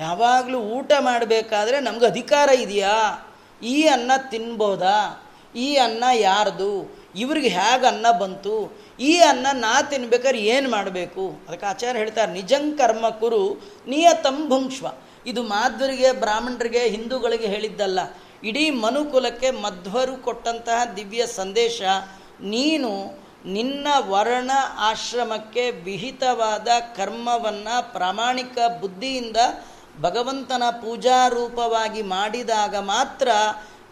[0.00, 3.28] ಯಾವಾಗಲೂ ಊಟ ಮಾಡಬೇಕಾದ್ರೆ ನಮ್ಗೆ ಅಧಿಕಾರ ಇದೆಯಾ?
[3.62, 5.28] ಈ ಅನ್ನ ತಿನ್ಬೋದಾ?
[5.56, 6.99] ಈ ಅನ್ನ ಯಾರ್ದು?
[7.16, 8.82] ಇವ್ರಿಗೆ ಹೇಗೆ ಅನ್ನ ಬಂತು?
[9.00, 11.40] ಈ ಅನ್ನ ನಾ ತಿನ್ಬೇಕಾದ್ರೆ ಏನು ಮಾಡಬೇಕು?
[11.48, 14.86] ಅದಕ್ಕೆ ಆಚಾರ್ಯ ಹೇಳ್ತಾರೆ, ನಿಜಂ ಕರ್ಮ ಕುರು ನಿಯತಂ ಭುಂಕ್ಷ್ವ.
[15.26, 17.98] ಇದು ಮಾಧ್ವರಿಗೆ, ಬ್ರಾಹ್ಮಣರಿಗೆ, ಹಿಂದೂಗಳಿಗೆ ಹೇಳಿದ್ದಲ್ಲ.
[18.44, 21.82] ಇಡೀ ಮನುಕುಲಕ್ಕೆ ಮಧ್ವರು ಕೊಟ್ಟಂತಹ ದಿವ್ಯ ಸಂದೇಶ,
[22.40, 29.36] ನೀನು ನಿನ್ನ ವರ್ಣ ಆಶ್ರಮಕ್ಕೆ ವಿಹಿತವಾದ ಕರ್ಮವನ್ನು ಪ್ರಾಮಾಣಿಕ ಬುದ್ಧಿಯಿಂದ
[30.00, 33.28] ಭಗವಂತನ ಪೂಜಾರೂಪವಾಗಿ ಮಾಡಿದಾಗ ಮಾತ್ರ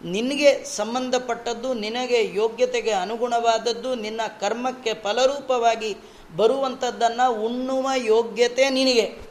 [0.03, 5.97] ನಿನಗೆ ಸಂಬಂಧಪಟ್ಟದ್ದು ನಿನಗೆ ಯೋಗ್ಯತೆಗೆ ಅನುಗುಣವಾದದ್ದು ನಿನ್ನ ಕರ್ಮಕ್ಕೆ ಫಲರೂಪವಾಗಿ
[6.35, 9.29] ಬರುವಂಥದ್ದನ್ನು ಉಣ್ಣುವ ಯೋಗ್ಯತೆ ನಿನಗೆ.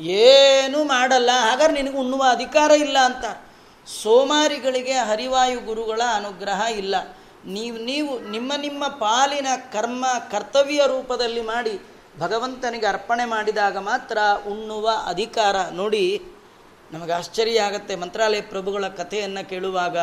[0.00, 3.24] ಏನೂ ಮಾಡಲ್ಲ, ಹಾಗಾದ್ರೆ ನಿನಗೆ ಉಣ್ಣುವ ಅಧಿಕಾರ ಇಲ್ಲ ಅಂತ.
[4.02, 6.94] ಸೋಮಾರಿಗಳಿಗೆ ಹರಿವಾಯು ಗುರುಗಳ ಅನುಗ್ರಹ ಇಲ್ಲ.
[7.46, 11.80] ನೀವು ನೀವು ನಿಮ್ಮ ನಿಮ್ಮ ಪಾಲಿನ ಕರ್ಮ ಕರ್ತವ್ಯ ರೂಪದಲ್ಲಿ ಮಾಡಿ
[12.18, 15.56] ಭಗವಂತನಿಗೆ ಅರ್ಪಣೆ ಮಾಡಿದಾಗ ಮಾತ್ರ ಉಣ್ಣುವ ಅಧಿಕಾರ.
[15.70, 16.22] ನೋಡಿ
[16.92, 17.96] ನಮಗೆ ಆಶ್ಚರ್ಯ ಆಗುತ್ತೆ.
[17.96, 19.96] ಮಂತ್ರಾಲಯ ಪ್ರಭುಗಳ ಕಥೆಯನ್ನು ಕೇಳುವಾಗ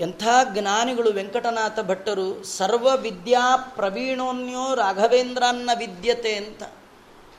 [0.00, 6.62] ಎಂಥ ಜ್ಞಾನಿಗಳು ವೆಂಕಟನಾಥ ಭಟ್ಟರು, ಸರ್ವ ವಿದ್ಯಾ ಪ್ರವೀಣೋನ್ಯೋ ರಾಘವೇಂದ್ರನ್ನ ವಿದ್ಯತೆ ಅಂತ.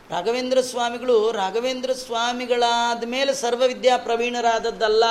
[0.09, 5.03] ರಾಘವೇಂದ್ರ ಸ್ವಾಮಿಗಳು ರಾಘವೇಂದ್ರ ಸ್ವಾಮಿಗಳಾದ ಮೇಲೆ ಸರ್ವ ವಿದ್ಯಾ ಪ್ರವೀಣರಾದದ್ದಲ್ಲ.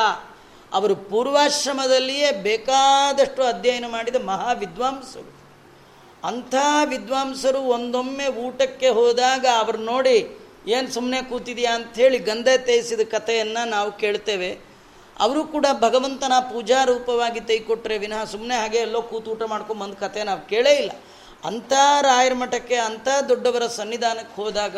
[0.73, 5.35] ಅವರು ಪೂರ್ವಾಶ್ರಮದಲ್ಲಿಯೇ ಬೇಕಾದಷ್ಟು ಅಧ್ಯಯನ ಮಾಡಿದ ಮಹಾ ವಿದ್ವಾಂಸರು
[6.25, 6.55] ಅಂಥ
[6.85, 14.59] ವಿದ್ವಾಂಸರು ಒಂದೊಮ್ಮೆ ಊಟಕ್ಕೆ ಹೋದಾಗ ಅವ್ರು ನೋಡಿ ಏನು ಸುಮ್ಮನೆ ಕೂತಿದೆಯಾ ಅಂಥೇಳಿ ಗಂಧ ತೇಯಿಸಿದ ಕಥೆಯನ್ನು ನಾವು ಕೇಳ್ತೇವೆ.
[15.19, 20.25] ಅವರು ಕೂಡ ಭಗವಂತನ ಪೂಜಾ ರೂಪವಾಗಿ ಕೊಟ್ಟರೆ ವಿನಃ ಸುಮ್ಮನೆ ಹಾಗೆ ಎಲ್ಲೋ ಕೂತು ಊಟ ಮಾಡ್ಕೊಂಡು ಬಂದ ಕತೆ
[20.25, 20.93] ನಾವು ಕೇಳೇ ಇಲ್ಲ.
[21.45, 24.77] ಅಂಥ ರಾಯರ ಮಠಕ್ಕೆ, ಅಂಥ ದೊಡ್ಡವರ ಸನ್ನಿಧಾನಕ್ಕೆ ಹೋದಾಗ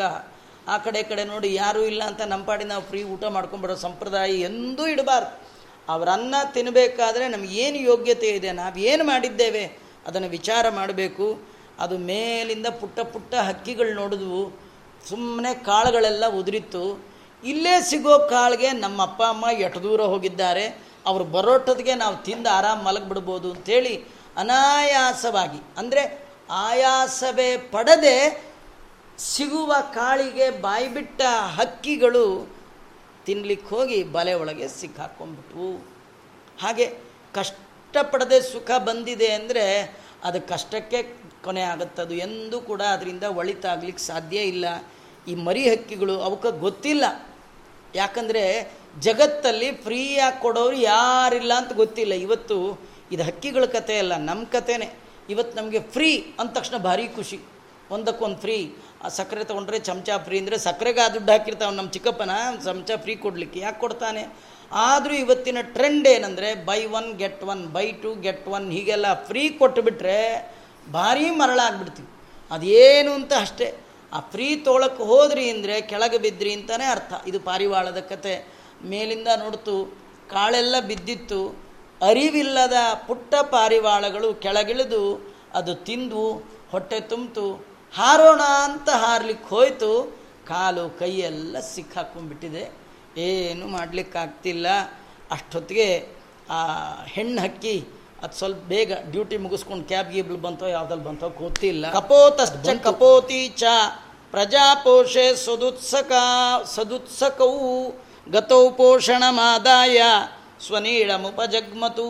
[0.67, 4.87] ಆ ಕಡೆ ಕಡೆ ನೋಡಿ ಯಾರೂ ಇಲ್ಲ ಅಂತ ನಮ್ಮ ಪಾಡಿ ನಾವು ಫ್ರೀ ಊಟ ಮಾಡ್ಕೊಂಬರೋ ಸಂಪ್ರದಾಯ ಎಂದೂ
[4.87, 5.33] ಇಡಬಾರ್ದು.
[5.89, 9.65] ಅವರನ್ನ ತಿನ್ನಬೇಕಾದ್ರೆ ನಮಗೇನು ಯೋಗ್ಯತೆ ಇದೆ, ನಾವು ಏನು ಮಾಡಿದ್ದೇವೆ
[10.07, 11.27] ಅದನ್ನು ವಿಚಾರ ಮಾಡಬೇಕು.
[11.79, 14.66] ಅದು ಮೇಲಿಂದ ಪುಟ್ಟ ಪುಟ್ಟ ಹಕ್ಕಿಗಳು ನೋಡಿದ್ವು.
[15.09, 16.83] ಸುಮ್ಮನೆ ಕಾಳುಗಳೆಲ್ಲ ಉದುರಿತ್ತು.
[17.43, 20.65] ಇಲ್ಲೇ ಸಿಗೋ ಕಾಳಿಗೆ ನಮ್ಮ ಅಪ್ಪ, ಅಮ್ಮ ಎಟ್ಟು ದೂರ ಹೋಗಿದ್ದಾರೆ.
[21.09, 23.93] ಅವರು ಬರೋಟೊತ್ತಿಗೆ ನಾವು ತಿಂದು ಆರಾಮ ಮಲಗಿಬಿಡ್ಬೋದು ಅಂಥೇಳಿ
[24.41, 26.03] ಅನಾಯಾಸವಾಗಿ, ಅಂದರೆ
[26.65, 28.17] ಆಯಾಸವೇ ಪಡದೆ
[29.31, 31.21] ಸಿಗುವ ಕಾಳಿಗೆ ಬಾಯಿಬಿಟ್ಟ
[31.59, 32.25] ಹಕ್ಕಿಗಳು
[33.27, 35.69] ತಿನ್ಲಿಕ್ಕೆ ಹೋಗಿ ಬಲೆ ಒಳಗೆ ಸಿಕ್ಕಾಕೊಂಡ್ಬಿಟ್ವು.
[36.63, 36.85] ಹಾಗೆ
[37.37, 39.65] ಕಷ್ಟಪಡದೆ ಸುಖ ಬಂದಿದೆ ಅಂದರೆ
[40.27, 40.99] ಅದು ಕಷ್ಟಕ್ಕೆ
[41.45, 42.13] ಕೊನೆ ಆಗುತ್ತದು.
[42.27, 44.65] ಎಂದೂ ಕೂಡ ಅದರಿಂದ ಒಳಿತಾಗ್ಲಿಕ್ಕೆ ಸಾಧ್ಯ ಇಲ್ಲ.
[45.27, 47.05] ಈ ಮರಿ ಹಕ್ಕಿಗಳು ಅವಕ್ಕೆ ಗೊತ್ತಿಲ್ಲ.
[47.95, 52.13] ಯಾಕಂದರೆ ಜಗತ್ತಲ್ಲಿ ಫ್ರೀಯಾಗಿ ಕೊಡೋರು ಯಾರಿಲ್ಲ ಅಂತ ಗೊತ್ತಿಲ್ಲ.
[52.13, 52.79] ಇವತ್ತು
[53.11, 54.93] ಇದು ಹಕ್ಕಿಗಳ ಕತೆ ಅಲ್ಲ ನಮ್ಮ ಕತೆನೇ.
[55.29, 57.39] ಇವತ್ತು ನಮಗೆ ಫ್ರೀ ಅಂದ ತಕ್ಷಣ ಭಾರಿ ಖುಷಿ.
[57.91, 58.75] ಒಂದಕ್ಕೊಂದು ಫ್ರೀ.
[59.03, 62.29] ಆ ಸಕ್ಕರೆ ತೊಗೊಂಡ್ರೆ ಚಮಚ ಫ್ರೀ ಅಂದರೆ ಸಕ್ಕರೆಗೆ ಆ ದುಡ್ಡು ಹಾಕಿರ್ತಾವೆ ನಮ್ಮ ಚಿಕ್ಕಪ್ಪನ,
[62.65, 63.59] ಚಮಚ ಫ್ರೀ ಕೊಡಲಿಕ್ಕೆ.
[63.59, 64.27] ಯಾಕೆ ಕೊಡ್ತಾನೆ?
[64.71, 70.51] ಆದರೂ ಇವತ್ತಿನ ಟ್ರೆಂಡ್ ಏನಂದರೆ buy one get one buy two get one ಹೀಗೆಲ್ಲ ಫ್ರೀ ಕೊಟ್ಟುಬಿಟ್ರೆ
[70.93, 72.07] ಭಾರಿ ಮರಳಾಗ್ಬಿಡ್ತೀವಿ.
[72.51, 73.75] ಅದೇನು ಅಂತ ಅಷ್ಟೇ.
[74.13, 77.13] ಆ ಫ್ರೀ ತೋಳಕ್ಕೆ ಹೋದ್ರಿ ಅಂದರೆ ಕೆಳಗೆ ಬಿದ್ರಿ ಅಂತಲೇ ಅರ್ಥ.
[77.27, 78.35] ಇದು ಪಾರಿವಾಳದ ಕತೆ.
[78.83, 79.75] ಮೇಲಿಂದ ನೋಡ್ತು,
[80.29, 81.41] ಕಾಳೆಲ್ಲ ಬಿದ್ದಿತ್ತು.
[82.07, 85.03] ಅರಿವಿಲ್ಲದ ಪುಟ್ಟ ಪಾರಿವಾಳಗಳು ಕೆಳಗಿಳಿದು
[85.53, 86.23] ಅದು ತಿಂದು,
[86.71, 87.47] ಹೊಟ್ಟೆ ತುಂಬಿತು.
[87.93, 89.91] ಹಾರೋಣ ಅಂತ ಹಾರ್ಲಿಕ್ಕೆ ಹೋಯ್ತು.
[90.47, 92.63] ಕಾಲು ಕೈಯೆಲ್ಲ ಸಿಕ್ಕಾಕೊಂಡ್ಬಿಟ್ಟಿದೆ
[93.17, 94.67] ಏನು ಮಾಡಲಿಕ್ಕಾಗ್ತಿಲ್ಲ.
[95.31, 95.87] ಅಷ್ಟೊತ್ತಿಗೆ
[96.49, 96.59] ಆ
[97.05, 97.75] ಹೆಣ್ಣು ಹಕ್ಕಿ
[98.23, 101.91] ಅದು ಸ್ವಲ್ಪ ಬೇಗ ಡ್ಯೂಟಿ ಮುಗಿಸ್ಕೊಂಡು ಕ್ಯಾಬ್ ಗೀಬ್ಲು ಬಂತೋ ಯಾವ್ದಲ್ಲಿ ಬಂತೋ ಗೊತ್ತಿಲ್ಲ.
[101.91, 103.63] ಕಪೋತಶ್ಚ ಕಪೋತಿ ಚ
[104.31, 106.11] ಪ್ರಜಾಪೋಷೆ ಸದುತ್ಸಕ
[106.75, 107.95] ಸದುತ್ಸಕವು
[108.31, 110.05] ಗತೌ ಜಗ್ಮತು
[110.61, 112.05] ಸ್ವನೀಳಮುಪಜಗ್ಮತು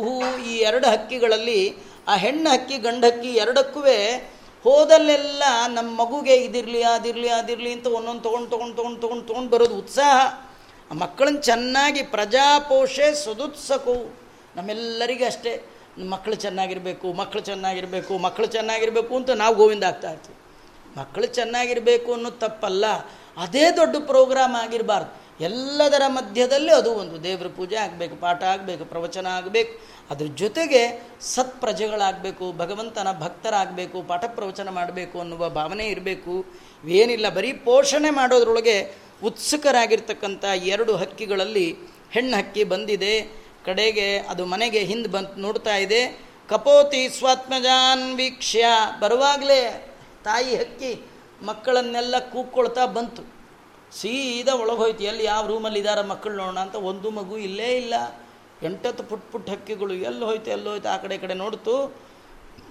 [0.46, 1.76] ಈ ಎರಡು ಹಕ್ಕಿಗಳಲ್ಲಿ
[2.08, 3.82] ಆ ಹೆಣ್ಣು ಹಕ್ಕಿ ಗಂಡು ಹಕ್ಕಿ ಎರಡಕ್ಕೂ
[4.66, 10.18] ಹೋದಲ್ಲೆಲ್ಲ ನಮ್ಮ ಮಗುಗೆ ಇದಿರಲಿ ಅದಿರಲಿ ಅದಿರಲಿ ಅಂತ ಒಂದೊಂದು ತೊಗೊಂಡು ತೊಗೊಂಡು ತೊಗೊಂಡು ತೊಗೊಂಡು ತೊಗೊಂಡು ಬರೋದು ಉತ್ಸಾಹ.
[10.92, 14.04] ಆ ಮಕ್ಕಳನ್ನ ಚೆನ್ನಾಗಿ ಪ್ರಜಾಪೋಷೆ ಸದುತ್ಸಕವು
[14.56, 20.36] ನಮ್ಮೆಲ್ಲರಿಗೆ ಅಷ್ಟೇ ಮಕ್ಕಳು ಚೆನ್ನಾಗಿರಬೇಕು ಮಕ್ಕಳು ಚೆನ್ನಾಗಿರಬೇಕು ಮಕ್ಕಳು ಚೆನ್ನಾಗಿರಬೇಕು ಅಂತ ನಾವು ಗೋವಿಂದ ಆಗ್ತಾ ಇರ್ತೀವಿ.
[20.98, 22.86] ಮಕ್ಕಳು ಚೆನ್ನಾಗಿರಬೇಕು ಅನ್ನೋದು ತಪ್ಪಲ್ಲ.
[23.38, 25.28] ಅದೇ ದೊಡ್ಡ ಪ್ರೋಗ್ರಾಮ್ ಆಗಿರಬಾರ್ದು.
[25.44, 29.80] ಎಲ್ಲದರ ಮಧ್ಯದಲ್ಲಿ ಅದು ಒಂದು ದೇವರ ಪೂಜೆ ಆಗಬೇಕು, ಪಾಠ ಆಗಬೇಕು, ಪ್ರವಚನ ಆಗಬೇಕು.
[30.10, 36.46] ಅದ್ರ ಜೊತೆಗೆ ಸತ್ ಪ್ರಜೆಗಳಾಗಬೇಕು ಭಗವಂತನ ಭಕ್ತರಾಗಬೇಕು, ಪಾಠ ಪ್ರವಚನ ಮಾಡಬೇಕು ಅನ್ನುವ ಭಾವನೆ ಇರಬೇಕು.
[36.86, 41.76] ಏನಿಲ್ಲ, ಬರೀ ಪೋಷಣೆ ಮಾಡೋದ್ರೊಳಗೆ ಉತ್ಸುಕರಾಗಿರ್ತಕ್ಕಂಥ ಎರಡು ಹಕ್ಕಿಗಳಲ್ಲಿ
[42.12, 43.47] ಹೆಣ್ಣು ಹಕ್ಕಿ ಬಂದಿದೆ.
[43.68, 46.30] ಕಡೆಗೆ ಅದು ಮನೆಗೆ ಹಿಂದೆ ಬಂತು ನೋಡ್ತಾ ಇದೆ.
[46.50, 48.66] ಕಪೋತಿ ಸ್ವಾತ್ಮಜಾನ್ ವೀಕ್ಷ್ಯ.
[49.00, 49.62] ಬರುವಾಗಲೇ
[50.24, 51.12] ತಾಯಿ ಹಕ್ಕಿ
[51.46, 53.24] ಮಕ್ಕಳನ್ನೆಲ್ಲ ಕೂಕ್ಕೊಳ್ತಾ ಬಂತು.
[53.98, 57.94] ಸೀದಾ ಒಳಗೆ ಹೋಯ್ತು ಎಲ್ಲಿ ಯಾವ ರೂಮಲ್ಲಿ ಇದ್ದಾರೆ ಮಕ್ಕಳು ನೋಡೋಣ ಅಂತ ಒಂದು ಮಗು ಇಲ್ಲೇ ಇಲ್ಲ.
[58.64, 61.96] ಎಂಟತ್ತು ಪುಟ್ ಪುಟ್ಟ ಹಕ್ಕಿಗಳು ಎಲ್ಲಿ ಹೋಯ್ತು ಎಲ್ಲಿ ಹೋಯ್ತು ಆ ಕಡೆ ಕಡೆ ನೋಡ್ತು.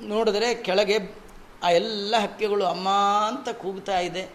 [0.00, 0.98] ನೋಡಿದ್ರೆ ಕೆಳಗೆ
[1.62, 2.88] ಆ ಎಲ್ಲ ಹಕ್ಕಿಗಳು ಅಮ್ಮ
[3.28, 4.28] ಅಂತ ಕೂಗ್ತಾ ಇದೆ.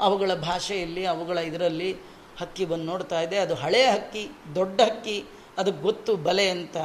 [0.00, 1.96] ಅವುಗಳ ಭಾಷೆಯಲ್ಲಿ, ಅವುಗಳ ಇದರಲ್ಲಿ
[2.38, 3.38] ಹಕ್ಕಿ ಬಂದು ನೋಡ್ತಾ ಇದೆ.
[3.38, 5.24] ಅದು ಹಳೆಯ ಹಕ್ಕಿ, ದೊಡ್ಡ ಹಕ್ಕಿ.
[5.58, 6.76] ಅದು ಗೊತ್ತು, ಬಲೆ ಅಂತ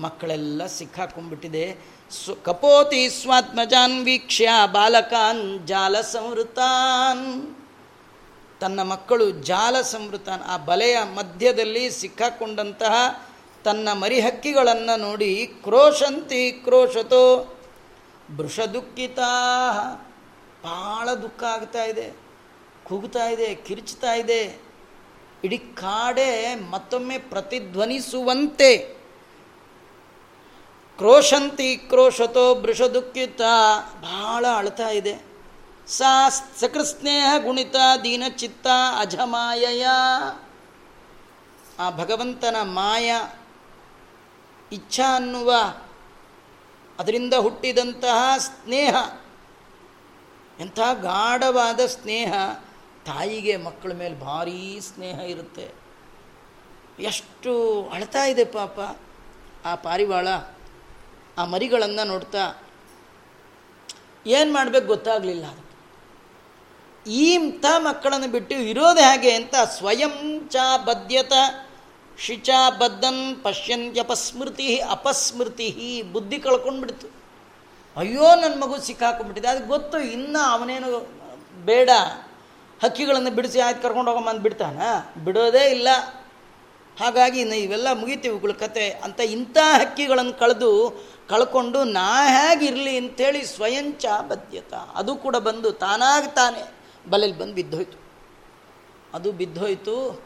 [0.00, 1.64] ಮಕ್ಕಳೆಲ್ಲ ಸಿಕ್ಕಾಕೊಂಡ್ಬಿಟ್ಟಿದೆ.
[2.10, 7.24] ಸ್ವ ಕಪೋತಿ ಸ್ವಾತ್ಮಜಾನ್ ವೀಕ್ಷ್ಯ ಬಾಲಕಾನ್ ಜಾಲ ಸಂವೃತಾನ್.
[8.60, 12.94] ತನ್ನ ಮಕ್ಕಳು ಜಾಲ ಸಂವೃತಾನ್, ಆ ಬಲೆಯ ಮಧ್ಯದಲ್ಲಿ ಸಿಕ್ಕಾಕೊಂಡಂತಹ
[13.64, 15.30] ತನ್ನ ಮರಿಹಕ್ಕಿಗಳನ್ನು ನೋಡಿ
[15.64, 17.24] ಕ್ರೋಶಂತಿ ಕ್ರೋಶತೋ
[18.36, 19.32] ಬೃಷ ದುಃಖಿತಾ
[20.64, 22.06] ಭಾಳ ದುಃಖ ಆಗ್ತಾ ಇದೆ,
[22.84, 24.42] ಕೂಗ್ತಾ ಇದೆ, ಕಿರ್ಚ್ತಾ ಇದೆ.
[25.44, 28.76] ಇಡೀ ಕಾಡೆ ಮತ್ತೊಮ್ಮೆ ಪ್ರತಿಧ್ವನಿಸುವಂತೆ.
[30.96, 33.40] ಕ್ರೋಶಂತಿ ಕ್ರೋಶತೋ ಬೃಷ ದುಃಖಿತ
[34.00, 35.28] ಬಹಳ ಅಳ್ತಾ ಇದೆ.
[35.86, 38.66] ಸಾ ಸಕೃಸ್ನೇಹ ಗುಣಿತ ದೀನಚಿತ್ತ
[38.98, 39.86] ಅಜಮಾಯಯ.
[41.78, 43.22] ಆ ಭಗವಂತನ ಮಾಯ
[44.72, 45.54] ಇಚ್ಛಾ ಅನ್ನುವ
[46.98, 48.94] ಅದರಿಂದ ಹುಟ್ಟಿದಂತಹ ಸ್ನೇಹ.
[50.60, 52.34] ಎಂಥ ಗಾಢವಾದ ಸ್ನೇಹ.
[53.08, 55.66] ತಾಯಿಗೆ ಮಕ್ಕಳ ಮೇಲೆ ಭಾರೀ ಸ್ನೇಹ ಇರುತ್ತೆ.
[57.00, 57.52] ಎಷ್ಟು
[57.92, 58.78] ಅಳ್ತಾ ಇದೆ ಪಾಪ
[59.64, 60.28] ಆ ಪಾರಿವಾಳ,
[61.38, 62.44] ಆ ಮರಿಗಳನ್ನು ನೋಡ್ತಾ
[64.26, 65.64] ಏನು ಮಾಡಬೇಕು ಗೊತ್ತಾಗಲಿಲ್ಲ ಅದು
[67.10, 71.32] ಇಂಥ ಮಕ್ಕಳನ್ನು ಬಿಟ್ಟು ಇರೋದು ಹೇಗೆ ಅಂತ ಸ್ವಯಂ ಚ ಬದ್ಯತ,
[72.18, 75.68] ಶಿಚ ಬದ್ಧನ್ ಪಶ್ಯಂತ್ಯಪಸ್ಮೃತಿ ಅಪಸ್ಮೃತಿ
[76.12, 77.08] ಬುದ್ಧಿ ಕಳ್ಕೊಂಡ್ಬಿಡ್ತು.
[77.96, 79.48] ಅಯ್ಯೋ ನನ್ನ ಮಗು ಸಿಕ್ಕಾಕೊಂಡ್ಬಿಟ್ಟಿದೆ.
[79.48, 80.90] ಅದು ಗೊತ್ತು ಇನ್ನೂ ಅವನೇನು
[81.64, 81.90] ಬೇಡ.
[82.82, 84.80] ಹಕ್ಕಿಗಳನ್ನು ಬಿಡಿಸಿ ಆಯ್ತು ಕರ್ಕೊಂಡು ಹೋಗಮ್ಮಂದು ಬಿಡ್ತಾನ?
[85.24, 85.88] ಬಿಡೋದೇ ಇಲ್ಲ.
[87.00, 95.16] ಹಾಗಾಗಿ ಇವೆಲ್ಲ ಮುಗಿತೀವಿ ಕತೆ ಅಂತ ಇಂಥ ಹಕ್ಕಿಗಳನ್ನು ಕಳೆದು ಕಳ್ಕೊಂಡು ನಾ ಹೇಗಿರಲಿ ಅಂಥೇಳಿ ಸ್ವಯಂಚ ಬದ್ಯತ ಅದು
[95.16, 96.74] ಕೂಡ ಬಂದು ತಾನಾಗಿ ತಾನೇ
[97.08, 97.98] ಬಲೆಯಲ್ಲಿ ಬಂದು ಬಿದ್ದೋಯ್ತು.
[99.14, 100.22] ಅದು ಬಿದ್ದೋಯ್ತು.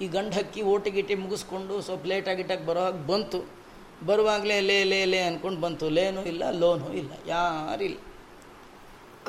[0.00, 3.60] ಈ ಗಂಡು ಹಕ್ಕಿ ಓಟಿಗಿಟಿ ಮುಗಿಸ್ಕೊಂಡು ಸ್ವಲ್ಪ ಲೇಟಾಗಿಟ್ಟಾಗಿ ಬರೋ ಹಾಗೆ ಬಂತು.
[4.06, 5.88] ಬರುವಾಗಲೇ ಲೇ ಲೇ ಲೇ ಅಂದ್ಕೊಂಡು ಬಂತು.
[5.88, 7.96] ಲೇನೂ ಇಲ್ಲ, ಲೋನೂ ಇಲ್ಲ ಯಾರಿಲ್ಲ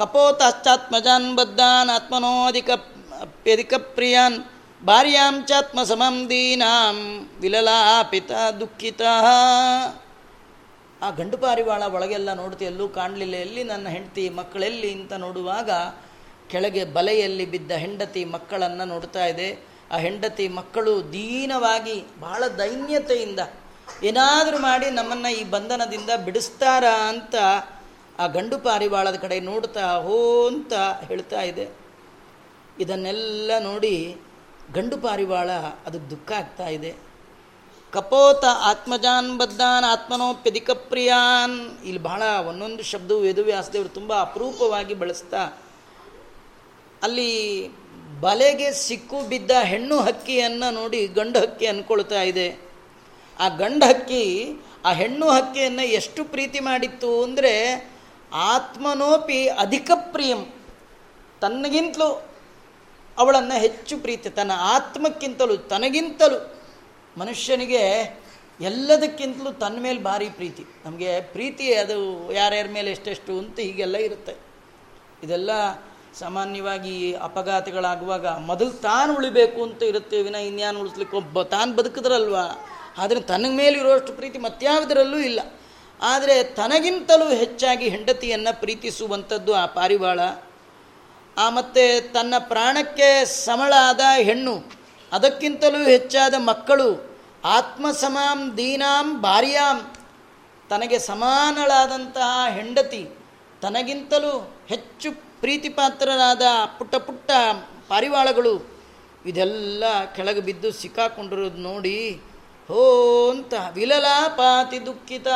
[0.01, 2.69] ಕಪೋತಾಶ್ಚಾತ್ಮಜಾನ್ ಬದ್ಧಾನ್ ಆತ್ಮನೋಧಿಕ
[3.25, 4.37] ಅಪ್ಯಧಿಕ ಪ್ರಿಯಾನ್
[4.89, 6.97] ಭಾರ್ಯಾಂ ಚಾತ್ಮ ಸಮಂ ದೀನಾಂ
[7.41, 9.01] ವಿಲಲಾಪಿತ ದುಃಖಿತ.
[11.05, 15.69] ಆ ಗಂಡು ಪಾರಿವಾಳ ಒಳಗೆಲ್ಲ ನೋಡ್ತಿ, ಎಲ್ಲೂ ಕಾಣಲಿಲ್ಲ, ಎಲ್ಲಿ ನನ್ನ ಹೆಂಡತಿ ಮಕ್ಕಳೆಲ್ಲಿ ಅಂತ ನೋಡುವಾಗ
[16.51, 19.49] ಕೆಳಗೆ ಬಲೆಯಲ್ಲಿ ಬಿದ್ದ ಹೆಂಡತಿ ಮಕ್ಕಳನ್ನು ನೋಡ್ತಾ ಇದೆ.
[19.93, 23.41] ಆ ಹೆಂಡತಿ ಮಕ್ಕಳು ದೀನವಾಗಿ ಬಹಳ ದೈನ್ಯತೆಯಿಂದ
[24.09, 27.35] ಏನಾದರೂ ಮಾಡಿ ನಮ್ಮನ್ನು ಈ ಬಂಧನದಿಂದ ಬಿಡಿಸ್ತಾರ ಅಂತ
[28.19, 30.73] ಆ ಗಂಡು ಪಾರಿವಾಳದ ಕಡೆ ನೋಡ್ತಾ ಹೋ ಅಂತ
[31.07, 31.65] ಹೇಳ್ತಾ ಇದೆ.
[32.79, 34.15] ಇದನ್ನೆಲ್ಲ ನೋಡಿ
[34.73, 35.49] ಗಂಡು ಪಾರಿವಾಳ
[35.85, 36.91] ಅದು ದುಃಖ ಆಗ್ತಾ ಇದೆ.
[37.91, 41.55] ಕಪೋತ ಆತ್ಮಜಾನ್ ಬದ್ದಾನ್ ಆತ್ಮನೋಪ್ಯಧಿಕ ಪ್ರಿಯಾನ್.
[41.83, 45.41] ಇಲ್ಲಿ ಬಹಳ ಒಂದೊಂದು ಶಬ್ದವು ವೇದವ್ಯಾಸದೇವರು ತುಂಬ ಅಪರೂಪವಾಗಿ ಬಳಸ್ತಾ
[47.03, 47.31] ಅಲ್ಲಿ
[48.21, 52.47] ಬಲೆಗೆ ಸಿಕ್ಕು ಬಿದ್ದ ಹೆಣ್ಣು ಹಕ್ಕಿಯನ್ನು ನೋಡಿ ಗಂಡು ಹಕ್ಕಿ ಅಂದ್ಕೊಳ್ತಾ ಇದೆ.
[53.39, 54.25] ಆ ಗಂಡು ಹಕ್ಕಿ
[54.85, 57.53] ಆ ಹೆಣ್ಣು ಹಕ್ಕಿಯನ್ನು ಎಷ್ಟು ಪ್ರೀತಿ ಮಾಡಿತ್ತು ಅಂದರೆ
[58.33, 60.45] ಆತ್ಮನೋಪಿ ಅಧಿಕ ಪ್ರಿಯಂ
[61.41, 62.27] ತನ್ನಗಿಂತಲೂ
[63.17, 66.59] ಅವಳನ್ನು ಹೆಚ್ಚು ಪ್ರೀತಿ, ತನ್ನ ಆತ್ಮಕ್ಕಿಂತಲೂ, ತನಗಿಂತಲೂ
[67.17, 68.01] ಮನುಷ್ಯನಿಗೆ
[68.61, 70.65] ಎಲ್ಲದಕ್ಕಿಂತಲೂ ತನ್ನ ಮೇಲೆ ಭಾರಿ ಪ್ರೀತಿ.
[70.85, 74.35] ನಮಗೆ ಪ್ರೀತಿ ಅದು ಯಾರ್ಯಾರ ಮೇಲೆ ಎಷ್ಟೆಷ್ಟು ಅಂತ ಹೀಗೆಲ್ಲ ಇರುತ್ತೆ.
[75.23, 75.49] ಇದೆಲ್ಲ
[76.19, 82.35] ಸಾಮಾನ್ಯವಾಗಿ ಅಪಘಾತಗಳಾಗುವಾಗ ಮೊದಲು ತಾನು ಉಳಿಬೇಕು ಅಂತ ಇರುತ್ತೆ, ವಿನ ಇನ್ಯಾನು ಉಳಿಸ್ಲಿಕ್ಕೆ ಒಬ್ಬ ತಾನು ಬದುಕಿದ್ರಲ್ವ?
[82.97, 85.39] ಆದರೆ ತನ್ನ ಮೇಲೆ ಇರುವಷ್ಟು ಪ್ರೀತಿ ಮತ್ಯಾವುದರಲ್ಲೂ ಇಲ್ಲ.
[86.01, 90.19] ಆದರೆ ತನಗಿಂತಲೂ ಹೆಚ್ಚಾಗಿ ಹೆಂಡತಿಯನ್ನು ಪ್ರೀತಿಸುವಂಥದ್ದು ಆ ಪಾರಿವಾಳ.
[91.37, 94.71] ಆ ಮತ್ತು ತನ್ನ ಪ್ರಾಣಕ್ಕೆ ಸಮಳಾದ ಹೆಣ್ಣು,
[95.11, 99.93] ಅದಕ್ಕಿಂತಲೂ ಹೆಚ್ಚಾದ ಮಕ್ಕಳು, ಆತ್ಮಸಮಾಂ ದೀನಾಂ ಭಾರ್ಯಾಂ.
[100.69, 103.09] ತನಗೆ ಸಮಾನಳಾದಂತಹ ಹೆಂಡತಿ
[103.61, 104.33] ತನಗಿಂತಲೂ
[104.69, 106.41] ಹೆಚ್ಚು ಪ್ರೀತಿಪಾತ್ರರಾದ
[106.77, 107.31] ಪುಟ್ಟ ಪುಟ್ಟ
[107.87, 108.53] ಪಾರಿವಾಳಗಳು.
[109.25, 109.83] ಇದೆಲ್ಲ
[110.15, 112.21] ಕೆಳಗೆ ಬಿದ್ದು ಸಿಕ್ಕಾಕೊಂಡಿರೋದು ನೋಡಿ
[112.71, 112.83] ಹೋ
[113.29, 115.27] ಅಂತ ವಿಲಲಾಪಾತಿ ದುಃಖಿತ.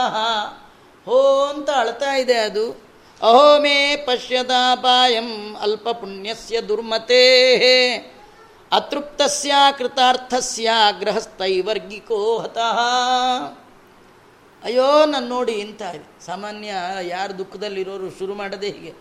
[1.05, 2.65] ಹೋ ಅಂತ ಅಳ್ತಾ ಇದೆ ಅದು.
[3.21, 3.95] ಅಹೋ ಮೇ
[5.61, 7.23] ಅಲ್ಪ ಪುಣ್ಯಸ್ಯ ದುರ್ಮತೆ.
[8.71, 10.69] ಅತೃಪ್ತಸ್ಯ ಕೃತಾರ್ಥಸ್ಯ
[10.99, 12.79] ಗೃಹಸ್ಥೈವರ್ಗಿಕೋ ಹತಃ.
[14.63, 16.71] ಅಯ್ಯೋ ನಾನು ನೋಡಿ ಇದೆ ಸಾಮಾನ್ಯ
[17.01, 18.93] ಯಾರು ದುಃಖದಲ್ಲಿರೋರು ಶುರು ಮಾಡದೆ ಹೀಗೆ.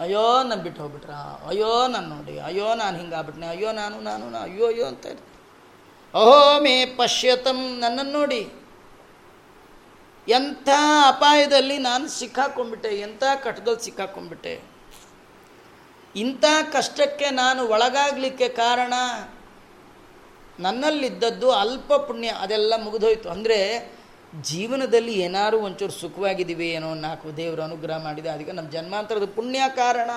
[0.00, 1.10] ಅಯ್ಯೋ ನಾನು ಬಿಟ್ಟು ಹೋಗ್ಬಿಟ್ರ?
[1.48, 5.27] ಅಯ್ಯೋ ನಾನು ನೋಡಿ, ಅಯ್ಯೋ ನಾನು ಹಿಂಗಾಗ್ಬಿಟ್ನೆ, ಅಯ್ಯೋ ನಾನು ನಾನು ಅಯ್ಯೋ ಅಯ್ಯೋ ಅಂತ ಇರ್ತೀನಿ
[6.14, 8.42] ಅಹೋ ಮೇ ಪಶ್ಯತಂ ನನ್ನನ್ನು ನೋಡಿ.
[10.26, 10.68] ಎಂಥ
[11.08, 14.54] ಅಪಾಯದಲ್ಲಿ ನಾನು ಸಿಕ್ಕಾಕೊಂಡ್ಬಿಟ್ಟೆ, ಎಂಥ ಕಟ್ಟದಲ್ಲಿ ಸಿಕ್ಕಾಕೊಂಡ್ಬಿಟ್ಟೆ.
[16.16, 18.94] ಇಂಥ ಕಷ್ಟಕ್ಕೆ ನಾನು ಒಳಗಾಗಲಿಕ್ಕೆ ಕಾರಣ
[20.60, 23.28] ನನ್ನಲ್ಲಿದ್ದದ್ದು ಅಲ್ಪ ಪುಣ್ಯ, ಅದೆಲ್ಲ ಮುಗಿದೋಯ್ತು.
[23.28, 23.58] ಅಂದರೆ
[24.42, 30.10] ಜೀವನದಲ್ಲಿ ಏನಾದರೂ ಒಂಚೂರು ಸುಖವಾಗಿದ್ದೀವಿ ಏನೋ ನಾಲ್ಕು ದೇವರು ಅನುಗ್ರಹ ಮಾಡಿದೆ, ಅದಕ್ಕೆ ನಮ್ಮ ಜನ್ಮಾಂತರದ ಪುಣ್ಯ ಕಾರಣ.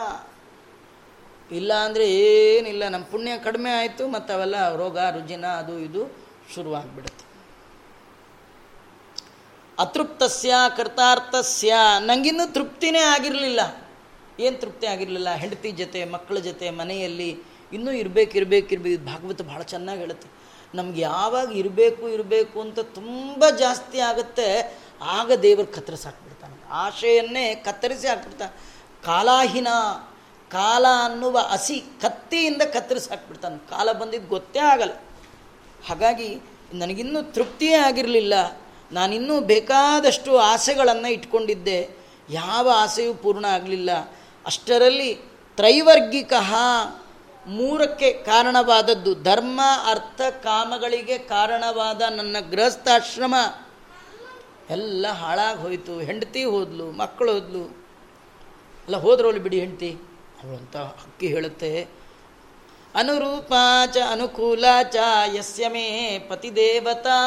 [1.51, 6.15] ಇಲ್ಲ ಅಂದರೆ ಏನಿಲ್ಲ ನಮ್ಮ ಪುಣ್ಯ ಕಡಿಮೆ ಆಯಿತು ಮತ್ತು ಅವೆಲ್ಲ ರೋಗ, ರುಜಿನ, ಅದು ಇದು
[6.55, 7.25] ಶುರುವಾಗ್ಬಿಡುತ್ತೆ.
[9.79, 13.59] ಅತೃಪ್ತಸ್ಯ ಕೃತಾರ್ಥಸ್ಯ ನನಗಿನ್ನೂ ತೃಪ್ತಿನೇ ಆಗಿರಲಿಲ್ಲ.
[14.39, 15.33] ಏನು ತೃಪ್ತಿ ಆಗಿರಲಿಲ್ಲ?
[15.33, 17.39] ಹೆಂಡತಿ ಜೊತೆ, ಮಕ್ಕಳ ಜೊತೆ, ಮನೆಯಲ್ಲಿ
[17.73, 19.05] ಇನ್ನೂ ಇರಬೇಕು ಇರಬೇಕು ಇರಬೇಕು.
[19.05, 20.27] ಭಾಗವತ ಭಾಳ ಚೆನ್ನಾಗಿ ಹೇಳುತ್ತೆ.
[20.75, 24.79] ನಮ್ಗೆ ಯಾವಾಗ ಇರಬೇಕು ಇರಬೇಕು ಅಂತ ತುಂಬ ಜಾಸ್ತಿ ಆಗುತ್ತೆ.
[25.01, 28.51] ಆಗ ದೇವರು ಕತ್ತರಿಸಿ ಹಾಕ್ಬಿಡ್ತಾನೆ ಆಶೆಯನ್ನೇ ಕತ್ತರಿಸಿ ಹಾಕ್ಬಿಡ್ತಾನೆ.
[29.03, 29.67] ಕಾಲಾಹಿನ
[30.51, 33.57] ಕಾಲ ಅನ್ನುವ ಹಸಿ ಕತ್ತಿಯಿಂದ ಕತ್ತರಿಸಿ ಹಾಕ್ಬಿಡ್ತಾನೆ.
[33.57, 34.93] ಕಾಲ ಬಂದಿದ್ದು ಗೊತ್ತೇ ಆಗಲ್ಲ.
[35.87, 36.39] ಹಾಗಾಗಿ
[36.73, 38.33] ನನಗಿನ್ನೂ ತೃಪ್ತಿಯೇ ಆಗಿರಲಿಲ್ಲ.
[38.91, 41.89] ನಾನಿನ್ನೂ ಬೇಕಾದಷ್ಟು ಆಸೆಗಳನ್ನು ಇಟ್ಕೊಂಡಿದ್ದೆ.
[42.29, 43.91] ಯಾವ ಆಸೆಯೂ ಪೂರ್ಣ ಆಗಲಿಲ್ಲ.
[44.45, 45.15] ಅಷ್ಟರಲ್ಲಿ
[45.55, 46.33] ತ್ರೈವರ್ಗಿಕ
[47.47, 53.35] ಮೂರಕ್ಕೆ ಕಾರಣವಾದದ್ದು ಧರ್ಮ, ಅರ್ಥ, ಕಾಮಗಳಿಗೆ ಕಾರಣವಾದ ನನ್ನ ಗೃಹಸ್ಥಾಶ್ರಮ.
[54.69, 55.99] ಎಲ್ಲ ಹಾಳಾಗಿ ಹೋಯಿತು.
[55.99, 57.63] ಹೆಂಡತಿ ಹೋದ್ಲು ಮಕ್ಕಳು ಹೋದ್ಲು.
[58.85, 59.97] ಅಲ್ಲ, ಹೋದ್ರೋಲಿ ಬಿಡಿ ಹೆಂಡತಿ.
[60.43, 61.87] ಅಂತ ಅಕ್ಕಿ ಹೇಳುತ್ತೆ.
[62.95, 63.53] ಅನುರೂಪ
[63.93, 64.95] ಚ ಅನುಕೂಲ ಚ
[65.37, 67.19] ಯಸ್ಯ ಮೇ ಪತಿದೇವತಾ.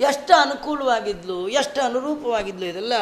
[0.00, 2.92] ಎಷ್ಟು ಅನುಕೂಲವಾಗಿದ್ಲು, ಎಷ್ಟು ಅನುರೂಪವಾಗಿದ್ಲು ಇದೆಲ್ಲ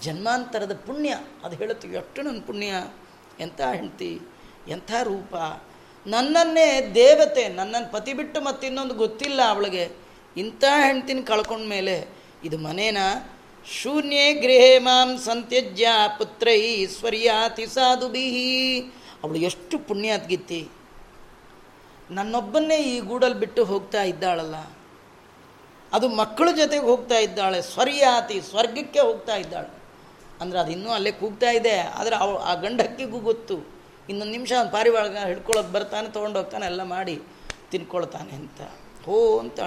[0.00, 1.14] ಜನ್ಮಾಂತರದ ಪುಣ್ಯ.
[1.44, 2.66] ಅದು ಹೇಳುತ್ತೆ ಎಷ್ಟು ನನ್ನ ಪುಣ್ಯ
[3.40, 4.20] ಎಂಥ ಹೆಂಡ್ತಿ,
[4.68, 5.34] ಎಂಥ ರೂಪ.
[6.06, 9.90] ನನ್ನನ್ನೇ ದೇವತೆ ನನ್ನನ್ನು ಪತಿ ಬಿಟ್ಟು ಮತ್ತಿನ್ನೊಂದು ಗೊತ್ತಿಲ್ಲ ಅವಳಿಗೆ.
[10.36, 12.08] ಇಂಥ ಹೆಂಡ್ತಿನ ಕಳ್ಕೊಂಡ್ಮೇಲೆ
[12.44, 12.96] ಇದು ಮನೇನ?
[13.64, 18.48] ಶೂನ್ಯೇ ಗೃಹೇ ಮಾಂ ಸಂತ್ಯಜ್ಯ ಪುತ್ರೈ ಸ್ವರ್ಯಾತಿ ಸಾಧುಬಿಹಿ
[19.22, 20.62] ಅವಳು ಎಷ್ಟು ಪುಣ್ಯಾತ್ಗಿತ್ತಿ.
[22.10, 24.56] ನನ್ನೊಬ್ಬನ್ನೇ ಈ ಗೂಡಲ್ಲಿ ಬಿಟ್ಟು ಹೋಗ್ತಾ ಇದ್ದಾಳಲ್ಲ.
[25.92, 29.70] ಅದು ಮಕ್ಕಳ ಜೊತೆಗೆ ಹೋಗ್ತಾ ಇದ್ದಾಳೆ, ಸ್ವರ್ಯಾತಿ ಸ್ವರ್ಗಕ್ಕೆ ಹೋಗ್ತಾ ಇದ್ದಾಳೆ.
[30.40, 33.56] ಅಂದರೆ ಅದು ಇನ್ನೂ ಅಲ್ಲೇ ಕೂಗ್ತಾ ಇದೆ, ಆದರೆ ಅವ ಆ ಗಂಡಕ್ಕಿಗೂ ಗೊತ್ತು.
[34.08, 37.16] ಇನ್ನೊಂದು ನಿಮಿಷ ಅವ್ನು ಪಾರಿವಾಳ ಹಿಡ್ಕೊಳ್ಳೋಕೆ ಬರ್ತಾನೆ ತೊಗೊಂಡೋಗ್ತಾನೆ ಎಲ್ಲ ಮಾಡಿ
[37.70, 38.60] ತಿನ್ಕೊಳ್ತಾನೆ ಅಂತ.
[39.04, 39.60] ಹೋ ಅಂತ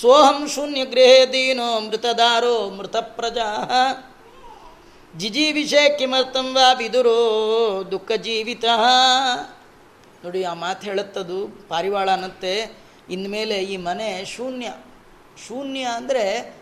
[0.00, 3.48] ಸೋಹಂ ಶೂನ್ಯ ಗೃಹೇ ದೀನೋ ಮೃತದಾರೋ ಮೃತ ಪ್ರಜಾ
[5.16, 7.18] ಜಿಜೀವಿಷೆ ಕಿಮರ್ಥಂ ವಾ ಬಿದುರೋ
[7.90, 8.64] ದುಃಖ ಜೀವಿತ
[10.24, 12.76] ನೋಡಿ, ಆ ಮಾತು ಹೇಳುತ್ತದು ಪಾರಿವಾಳ ಅನ್ನತ್ತೆ.
[13.10, 14.72] ಇನ್ಮೇಲೆ ಈ ಮನೆ ಶೂನ್ಯ.
[15.48, 16.54] ಶೂನ್ಯ ಅಂದರೆ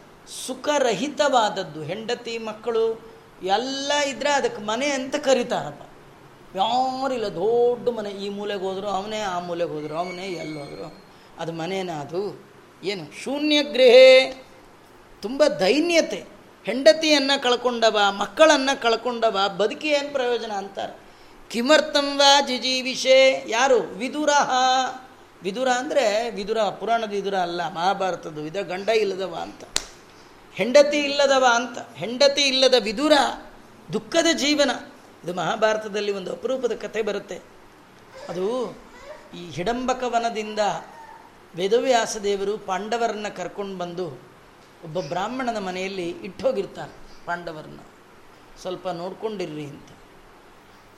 [0.47, 1.83] ಸುಖರಹಿತವಾದದ್ದು.
[1.83, 3.13] ಹೆಂಡತಿ, ಮಕ್ಕಳು,
[3.43, 5.83] ಎಲ್ಲ ಇದ್ದರೆ ಅದಕ್ಕೆ ಮನೆ ಅಂತ ಕರೀತಾರಪ್ಪ.
[6.57, 8.11] ಯಾರಿಲ್ಲ ದೊಡ್ಡ ಮನೆ.
[8.11, 10.95] ಈ ಮೂಲೆಗೆ ಹೋದರು ಅವನೇ, ಆ ಮೂಲೆಗೆ ಹೋದರು ಅವನೇ, ಎಲ್ಲಿ
[11.39, 12.52] ಅದು ಮನೇನ ಅದು.
[12.83, 13.23] ಏನು?
[13.23, 14.43] ಶೂನ್ಯ ಗೃಹೇ
[15.23, 16.25] ತುಂಬ ದೈನ್ಯತೆ.
[16.65, 20.93] ಹೆಂಡತಿಯನ್ನು ಕಳ್ಕೊಂಡವ, ಮಕ್ಕಳನ್ನು ಕಳ್ಕೊಂಡವ ಬದುಕಿ ಏನು ಪ್ರಯೋಜನ ಅಂತಾರೆ.
[21.51, 23.45] ಕಿಮರ್ಥಂ ವಾ ಜಿಜೀವಿಷೆ.
[23.49, 23.81] ಯಾರು?
[23.81, 24.31] ವಿದುರ
[25.43, 29.79] ವಿದುರ ಅಂದರೆ ವಿದುರ, ಪುರಾಣದ ವಿದುರ ಅಲ್ಲ ಮಹಾಭಾರತದ್ದು ವಿದ ಗಂಡ ಇಲ್ಲದವ ಅಂತ.
[30.55, 31.97] ಹೆಂಡತಿ ಇಲ್ಲದವ ಅಂತ.
[31.97, 33.13] ಹೆಂಡತಿ ಇಲ್ಲದ ವಿದುರ,
[33.93, 34.71] ದುಃಖದ ಜೀವನ.
[35.25, 37.39] ಇದು ಮಹಾಭಾರತದಲ್ಲಿ ಒಂದು ಅಪರೂಪದ ಕಥೆ ಬರುತ್ತೆ.
[38.29, 38.77] ಅದು
[39.37, 40.59] ಈ ಹಿಡಂಬಕ ವನದಿಂದ
[41.57, 44.07] ವೇದವ್ಯಾಸ ದೇವರು ಪಾಂಡವರನ್ನು ಕರ್ಕೊಂಡು ಬಂದು
[44.85, 46.95] ಒಬ್ಬ ಬ್ರಾಹ್ಮಣನ ಮನೆಯಲ್ಲಿ ಇಟ್ಟೋಗಿರ್ತಾರೆ
[47.27, 47.81] ಪಾಂಡವರನ್ನ.
[48.63, 49.91] ಸ್ವಲ್ಪ ನೋಡ್ಕೊಂಡಿರ್ರಿ ಅಂತ.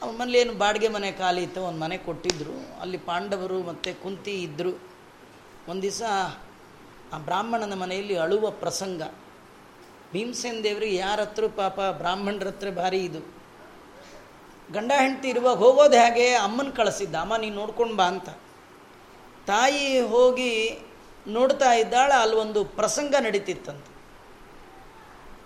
[0.03, 4.73] ಅವನ ಮನೇಲಿ ಏನು ಬಾಡಿಗೆ ಮನೆ ಖಾಲಿ ಇತ್ತು, ಒಂದು ಮನೆ ಕೊಟ್ಟಿದ್ದರು ಅಲ್ಲಿ ಪಾಂಡವರು ಮತ್ತು ಕುಂತಿ ಇದ್ದರು
[5.69, 6.03] ಒಂದು ದಿವಸ
[7.13, 9.03] ಆ ಬ್ರಾಹ್ಮಣನ ಮನೆಯಲ್ಲಿ ಅಳುವ ಪ್ರಸಂಗ.
[10.13, 13.21] ಭೀಮಸೇನ ದೇವರಿಗೆ ಯಾರ ಹತ್ರ ಪಾಪ ಬ್ರಾಹ್ಮಣರ ಹತ್ರ ಭಾರಿ ಇದು.
[14.73, 17.15] ಗಂಡ ಹೆಂಡತಿ ಇರುವಾಗ ಹೋಗೋದು ಹೇಗೆ ಅಮ್ಮನ ಕಳಿಸಿದ್ದ.
[17.15, 18.29] ಅಮ್ಮ, ನೀನು ನೋಡ್ಕೊಂಡು ಬಾ ಅಂತ.
[19.47, 20.53] ತಾಯಿ ಹೋಗಿ
[21.37, 23.91] ನೋಡ್ತಾ ಇದ್ದಾಳ, ಅಲ್ಲೊಂದು ಪ್ರಸಂಗ ನಡೀತಿತ್ತಂತೆ.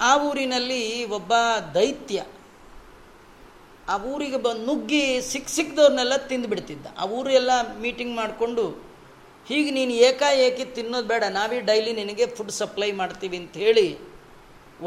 [0.08, 0.82] ಆ ಊರಿನಲ್ಲಿ
[1.18, 1.32] ಒಬ್ಬ
[1.76, 2.18] ದೈತ್ಯ,
[3.92, 7.52] ಆ ಊರಿಗೆ ಬಂದು ನುಗ್ಗಿ ಸಿಕ್ಕ ಸಿಕ್ಕದವ್ರನ್ನೆಲ್ಲ ತಿಂದುಬಿಡ್ತಿದ್ದ ಆ ಊರೆಲ್ಲ
[7.84, 8.64] ಮೀಟಿಂಗ್ ಮಾಡಿಕೊಂಡು,
[9.46, 13.88] ಹೀಗೆ ನೀನು ಏಕಾಏಕಿ ತಿನ್ನೋದು ಬೇಡ, ನಾವೇ ಡೈಲಿ ನಿನಗೆ ಫುಡ್ ಸಪ್ಲೈ ಮಾಡ್ತೀವಿ ಅಂತ ಹೇಳಿ,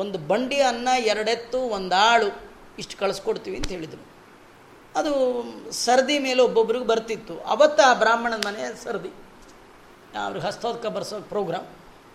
[0.02, 2.30] ಒಂದು ಬಂಡಿ ಅನ್ನ ಎರಡೆತ್ತು ಒಂದು ಆಳು
[2.82, 4.04] ಇಷ್ಟು ಕಳಿಸ್ಕೊಡ್ತೀವಿ ಅಂತ ಹೇಳಿದರು.
[4.96, 5.12] ಅದು
[5.72, 7.40] ಸರ್ದಿ ಮೇಲೆ ಒಬ್ಬೊಬ್ರಿಗೆ ಬರ್ತಿತ್ತು.
[7.40, 9.12] ಅವತ್ತು ಆ ಬ್ರಾಹ್ಮಣನ ಮನೆ ಸರ್ದಿ.
[10.24, 11.68] ಅವ್ರಿಗೆ ಹಸ್ತೋದ್ಕ ಬರ್ಸೋ ಪ್ರೋಗ್ರಾಮ್.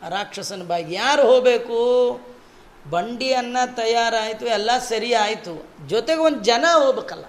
[0.08, 1.78] ರಾಕ್ಷಸನ ಬಾಯಿಗೆ, ಯಾರು ಹೋಗಬೇಕು?
[2.90, 5.54] ಬಂಡಿ ಅನ್ನ ತಯಾರಾಯಿತು, ಎಲ್ಲ ಸರಿ ಆಯಿತು
[5.88, 7.24] ಜೊತೆಗೆ ಒಂದು ಜನ ಹೋಗ್ಬೇಕಲ್ಲ.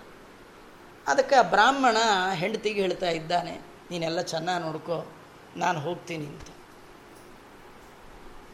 [1.07, 1.97] ಅದಕ್ಕೆ ಬ್ರಾಹ್ಮಣ
[2.33, 5.07] ಹೆಂಡತಿಗೆ ಹೇಳ್ತಾ ಇದ್ದಾನೆ, ನೀನೆಲ್ಲ ಚೆನ್ನಾಗಿ ನೋಡ್ಕೋ,
[5.57, 6.49] ನಾನು ಹೋಗ್ತೀನಿ ಅಂತ.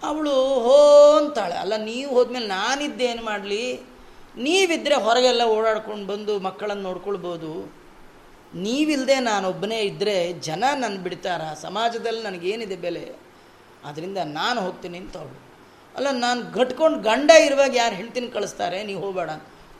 [0.03, 0.77] ಅವಳು ಹೋ
[1.17, 1.55] ಅಂತಾಳೆ.
[1.55, 3.92] ಅಲ್ಲ, ನೀವು ಹೋದ್ಮೇಲೆ ನಾನಿದ್ದೇನು ಮಾಡಲಿ?
[4.45, 7.51] ನೀವಿದ್ದರೆ ಹೊರಗೆಲ್ಲ ಓಡಾಡ್ಕೊಂಡು ಬಂದು ಮಕ್ಕಳನ್ನು ನೋಡ್ಕೊಳ್ಬೋದು.
[8.65, 10.15] ನೀವಿಲ್ಲದೆ ನಾನೊಬ್ಬನೇ ಇದ್ದರೆ
[10.47, 11.41] ಜನ ನನ್ನ ಬಿಡ್ತಾರ?
[11.65, 13.05] ಸಮಾಜದಲ್ಲಿ ನನಗೇನಿದೆ ಬೆಲೆ?
[13.89, 15.39] ಅದರಿಂದ ನಾನು ಹೋಗ್ತೀನಿ ಅಂತ ಅವಳು
[15.95, 18.77] ಅಲ್ಲ, ನಾನು ಗಟ್ಕೊಂಡು ಗಂಡ ಇರುವಾಗ ಯಾರು ಹೇಳ್ತೀನಿ ಕಳಿಸ್ತಾರೆ?
[18.89, 19.31] ನೀವು ಹೋಗಬೇಡ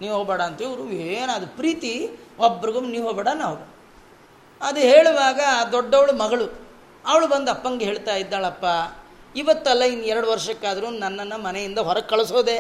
[0.01, 0.84] ನೀವು ಹೋಗಬೇಡ ಅಂತ ಇವರು
[1.14, 1.93] ಏನದು ಪ್ರೀತಿ
[2.47, 3.62] ಒಬ್ರಿಗೂ ನೀವು ಹೋಗಬೇಡ ಹೋಗ
[4.62, 5.39] ಅದು ಹೇಳುವಾಗ
[5.76, 6.45] ದೊಡ್ಡವಳು ಮಗಳು,
[7.06, 8.66] ಅವಳು ಬಂದು ಅಪ್ಪಂಗೆ ಹೇಳ್ತಾ ಇದ್ದಾಳಪ್ಪ,
[9.41, 12.58] ಇವತ್ತಲ್ಲ ಇನ್ನು ಎರಡು ವರ್ಷಕ್ಕಾದರೂ ನನ್ನನ್ನು ಮನೆಯಿಂದ ಹೊರಗೆ ಕಳಿಸೋದೆ.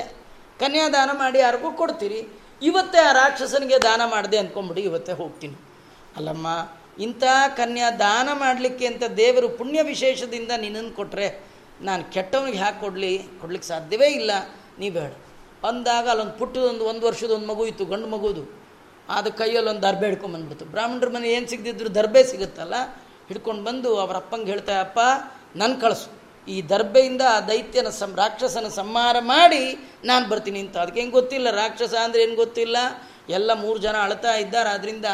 [0.63, 2.21] ಕನ್ಯಾದಾನ ಮಾಡಿ ಯಾರಿಗೂ ಕೊಡ್ತೀರಿ?
[2.61, 5.55] ಇವತ್ತೇ ಆ ರಾಕ್ಷಸನಿಗೆ ದಾನ ಮಾಡಿದೆ ಅಂದ್ಕೊಂಬಿಡಿ ಇವತ್ತೇ ಹೋಗ್ತೀನಿ.
[6.15, 6.47] ಅಲ್ಲಮ್ಮ,
[6.99, 7.23] ಇಂಥ
[7.57, 11.27] ಕನ್ಯಾ ದಾನ ಮಾಡಲಿಕ್ಕೆ ಅಂತ ದೇವರು ಪುಣ್ಯ ವಿಶೇಷದಿಂದ ನಿನ್ನನ್ನು ಕೊಟ್ಟರೆ
[11.81, 14.31] ನಾನು ಕೆಟ್ಟವನಿಗೆ ಹ್ಯಾಕೆ ಕೊಡಲಿ, ಕೊಡ್ಲಿಕ್ಕೆ ಸಾಧ್ಯವೇ ಇಲ್ಲ.
[14.79, 15.13] ನೀ ಬೇಡ.
[15.67, 18.43] ಅಂದಾಗ ಅಲ್ಲೊಂದು ಪುಟ್ಟದೊಂದು ಒಂದು ವರ್ಷದ ಒಂದು ಮಗು ಇತ್ತು, ಗಂಡು ಮಗುದು.
[19.09, 20.65] ಅದು ಕೈಯಲ್ಲಿ ಒಂದು ದರ್ಬೆ ಹಿಡ್ಕೊಂಬಂದ್ಬಿಡ್ತು.
[20.65, 22.75] ಬ್ರಾಹ್ಮಣರ ಮನೆ ಏನು ಸಿಗದಿದ್ರು ದರ್ಬೆ ಸಿಗುತ್ತಲ್ಲ?
[23.27, 24.99] ಹಿಡ್ಕೊಂಡು ಬಂದು ಅವರ ಅಪ್ಪಂಗೆ ಹೇಳ್ತಾ, ಅಪ್ಪ
[25.55, 26.09] ನನ್ನ ಕಳಿಸು.
[26.47, 29.63] ಈ ದರ್ಬೆಯಿಂದ ಆ ದೈತ್ಯನ ಸಂ, ರಾಕ್ಷಸನ ಸಂಹಾರ ಮಾಡಿ
[30.05, 30.77] ನಾನು ಬರ್ತೀನಿ ಅಂತ.
[30.77, 31.51] ಅದಕ್ಕೆ ಹೆಂಗೆ ಗೊತ್ತಿಲ್ಲ?
[31.51, 32.77] ರಾಕ್ಷಸ ಅಂದರೆ ಏನು ಗೊತ್ತಿಲ್ಲ?
[33.29, 34.69] ಎಲ್ಲ ಮೂರು ಜನ ಅಳ್ತಾ ಇದ್ದಾರೆ.
[34.69, 35.05] ಆದ್ದರಿಂದ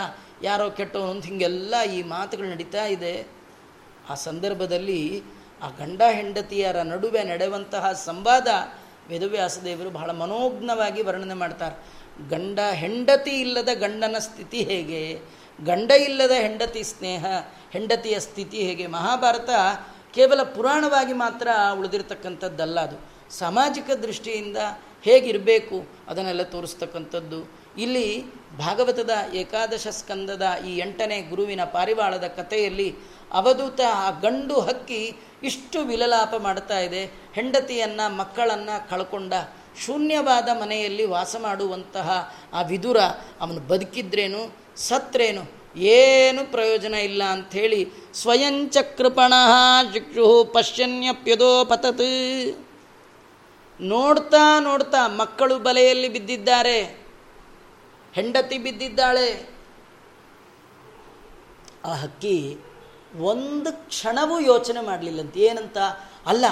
[0.43, 3.27] ಯಾರೋ ಕೆಟ್ಟವನು ಅಂತ ಹಿಂಗೆಲ್ಲ ಈ ಮಾತುಗಳು ನಡೀತಾ ಇದೆ.
[4.09, 5.23] ಆ ಸಂದರ್ಭದಲ್ಲಿ
[5.63, 8.47] ಆ ಗಂಡ ಹೆಂಡತಿಯರ ನಡುವೆ ನಡೆಯುವಂತಹ ಸಂವಾದ
[9.09, 11.99] ವೇದವ್ಯಾಸದೇವರು ಬಹಳ ಮನೋಜ್ಞವಾಗಿ ವರ್ಣನೆ ಮಾಡ್ತಾರೆ.
[12.29, 15.19] ಗಂಡ ಹೆಂಡತಿ ಇಲ್ಲದ ಗಂಡನ ಸ್ಥಿತಿ ಹೇಗೆ?
[15.65, 17.25] ಗಂಡ ಇಲ್ಲದ ಹೆಂಡತಿ ಸ್ನೇಹ,
[17.71, 18.87] ಹೆಂಡತಿಯ ಸ್ಥಿತಿ ಹೇಗೆ?
[18.87, 19.49] ಮಹಾಭಾರತ
[20.13, 21.47] ಕೇವಲ ಪುರಾಣವಾಗಿ ಮಾತ್ರ
[21.79, 23.08] ಉಳಿದಿರ್ತಕ್ಕಂಥದ್ದಲ್ಲ ಅದು.
[23.29, 24.57] ಸಾಮಾಜಿಕ ದೃಷ್ಟಿಯಿಂದ
[25.03, 27.59] ಹೇಗಿರಬೇಕು ಅದನ್ನೆಲ್ಲ ತೋರಿಸ್ತಕ್ಕಂಥದ್ದು.
[27.77, 28.25] ಇಲ್ಲಿ
[28.57, 32.95] ಭಾಗವತದ ಏಕಾದಶ ಸ್ಕಂದದ ಈ ಎಂಟನೇ ಗುರುವಿನ ಪಾರಿವಾಳದ ಕಥೆಯಲ್ಲಿ
[33.31, 37.05] ಅವಧೂತ ಆ ಗಂಡು ಹಕ್ಕಿ ಇಷ್ಟು ವಿಲಲಾಪ ಮಾಡ್ತಾ ಇದೆ.
[37.33, 39.33] ಹೆಂಡತಿಯನ್ನು, ಮಕ್ಕಳನ್ನು ಕಳ್ಕೊಂಡ
[39.85, 42.97] ಶೂನ್ಯವಾದ ಮನೆಯಲ್ಲಿ ವಾಸ ಮಾಡುವಂತಹ ಆ ವಿದುರ
[43.39, 49.33] ಅವನು ಬದುಕಿದ್ರೇನು ಸತ್ರೇನು ಏನು ಪ್ರಯೋಜನ ಇಲ್ಲ ಅಂಥೇಳಿ ಸ್ವಯಂಚಕೃಪಣ
[49.93, 52.68] ಶಿಕ್ಷು ಪಶ್ಯನ್ಯಪ್ಯದೋ ಪತತ್.
[53.81, 57.09] ನೋಡ್ತಾ ನೋಡ್ತಾ ಮಕ್ಕಳು ಬಲೆಯಲ್ಲಿ ಬಿದ್ದಿದ್ದಾರೆ.
[58.13, 59.49] ಹೆಂಡತಿ ಬಿದ್ದಿದ್ದಾಳೆ.
[61.85, 62.57] ಆ ಹಕ್ಕಿ
[63.19, 65.77] ಒಂದು ಕ್ಷಣವೂ ಯೋಚನೆ ಮಾಡಲಿಲ್ಲಂತ ಏನಂತ?
[66.25, 66.45] ಅಲ್ಲ,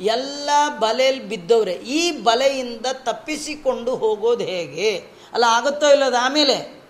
[0.00, 4.98] ಎಲ್ಲ ಬಲೆಯಲ್ಲಿ ಬಿದ್ದವ್ರೆ, ಈ ಬಲೆಯಿಂದ ತಪ್ಪಿಸಿಕೊಂಡು ಹೋಗೋದು ಹೇಗೆ?
[5.32, 6.82] ಅಲ್ಲ, ಆಗುತ್ತೋ ಇಲ್ಲದ ಆಮೇಲೆ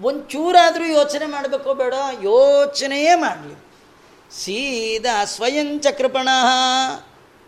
[0.00, 1.94] ಒಂಚೂರಾದರೂ ಯೋಚನೆ ಮಾಡಬೇಕೋ ಬೇಡ?
[2.22, 3.68] ಯೋಚನೆಯೇ ಮಾಡಲಿ.
[4.34, 6.28] ಸೀದಾ ಸ್ವಯಂ ಚಕ್ರಪಣ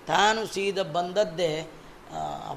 [0.06, 1.70] ತಾನು ಸೀದಾ ಬಂದದ್ದೇ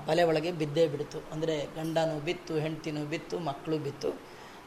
[0.07, 1.19] ಬಲೆ ಒಳಗೆ ಬಿದ್ದೇ ಬಿಡ್ತು.
[1.31, 4.09] ಅಂದರೆ ಗಂಡನೂ ಬಿತ್ತು, ಹೆಂಡ್ತಿನೂ ಬಿತ್ತು, ಮಕ್ಕಳು ಬಿತ್ತು.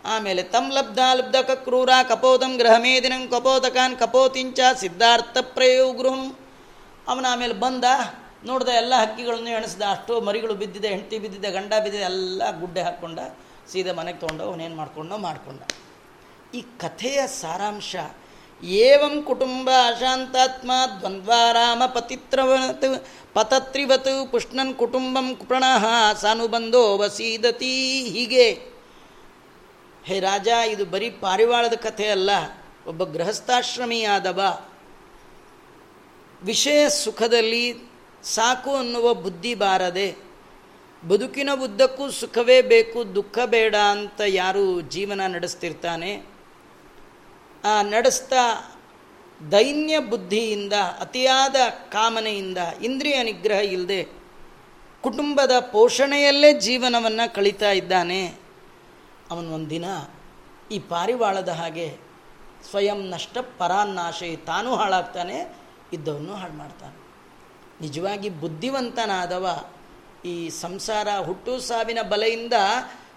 [0.04, 6.22] ಆಮೇಲೆ ತಮ್ಮ ಲಬ್ಧ ಲಬ್ಧ ಕ್ರೂರ ಕಪೋತಂ ಮೇದಿನಂ ಕಪೋತಕಾನ್ ಕಪೋತಿಂಚ ಸಿದ್ಧಾರ್ಥ ಪ್ರಯೋ ಗೃಹಂ
[7.08, 7.84] ಅವನ ಆಮೇಲೆ ಬಂದ,
[8.44, 13.20] ನೋಡ್ದ ಎಲ್ಲ ಹಕ್ಕಿಗಳನ್ನು ಎಣಿಸ್ದ, ಅಷ್ಟೋ ಮರಿಗಳು ಬಿದ್ದಿದೆ, ಹೆಂಡತಿ ಬಿದ್ದಿದೆ, ಗಂಡ ಬಿದ್ದಿದೆ, ಎಲ್ಲ ಗುಡ್ಡೆ ಹಾಕ್ಕೊಂಡ
[13.72, 15.60] ಸೀದಾ ಮನೆಗೆ ತೊಗೊಂಡು ಅವನೇನು ಮಾಡ್ಕೊಂಡು ಮಾಡ್ಕೊಂಡ.
[16.54, 17.96] ಈ ಕಥೆಯ ಸಾರಾಂಶ
[18.62, 27.74] ಏವಂ ಕುಟುಂಬ ಅಶಾಂತಾತ್ಮ ದ್ವಂದ್ವಾರಾಮ ಪತಿತ್ರವತ್, ಪತತ್ರಿವತ್ ಪುಷ್ಣನ್ ಕುಟುಂಬಂ ಕುಪಣಃ ಸಾನುಬಂಧೋ ವಸೀದತಿ.
[28.02, 28.46] ಹೀಗೆ,
[30.04, 32.30] ಹೇ ರಾಜ, ಇದು ಬರೀ ಪಾರಿವಾಳದ ಕಥೆ ಅಲ್ಲ,
[32.86, 34.40] ಒಬ್ಬ ಗೃಹಸ್ಥಾಶ್ರಮಿಯಾದವ.
[36.42, 37.90] ವಿಷಯ ಸುಖದಲ್ಲಿ
[38.24, 40.16] ಸಾಕು ಅನ್ನುವ ಬುದ್ಧಿ ಬಾರದೆ,
[41.08, 46.35] ಬದುಕಿನ ಉದ್ದಕ್ಕೂ ಸುಖವೇ ಬೇಕು, ದುಃಖ ಬೇಡ ಅಂತ ಯಾರು ಜೀವನ ನಡೆಸ್ತಿರ್ತಾನೆ?
[47.64, 48.72] ನಡೆಸ್ತಾ
[49.52, 51.56] ದೈನ್ಯ ಬುದ್ಧಿಯಿಂದ, ಅತಿಯಾದ
[51.92, 54.04] ಕಾಮನೆಯಿಂದ, ಇಂದ್ರಿಯ ನಿಗ್ರಹ ಇಲ್ಲದೆ
[55.02, 58.26] ಕುಟುಂಬದ ಪೋಷಣೆಯಲ್ಲೇ ಜೀವನವನ್ನು ಕಳೀತಾ ಇದ್ದಾನೆ.
[59.30, 59.84] ಅವನು ಒಂದಿನ
[60.70, 61.96] ಈ ಪಾರಿವಾಳದ ಹಾಗೆ
[62.70, 65.56] ಸ್ವಯಂ ನಷ್ಟ ಪರಾನ್ನಾಶೆ ತಾನೂ ಹಾಳಾಗ್ತಾನೆ,
[65.92, 66.96] ಇದ್ದವನು ಹಾಳು ಮಾಡ್ತಾನೆ
[67.80, 69.64] ನಿಜವಾಗಿ ಬುದ್ಧಿವಂತನಾದವ
[70.24, 72.52] ಈ ಸಂಸಾರ ಹುಟ್ಟು ಸಾವಿನ ಬಲೆಯಿಂದ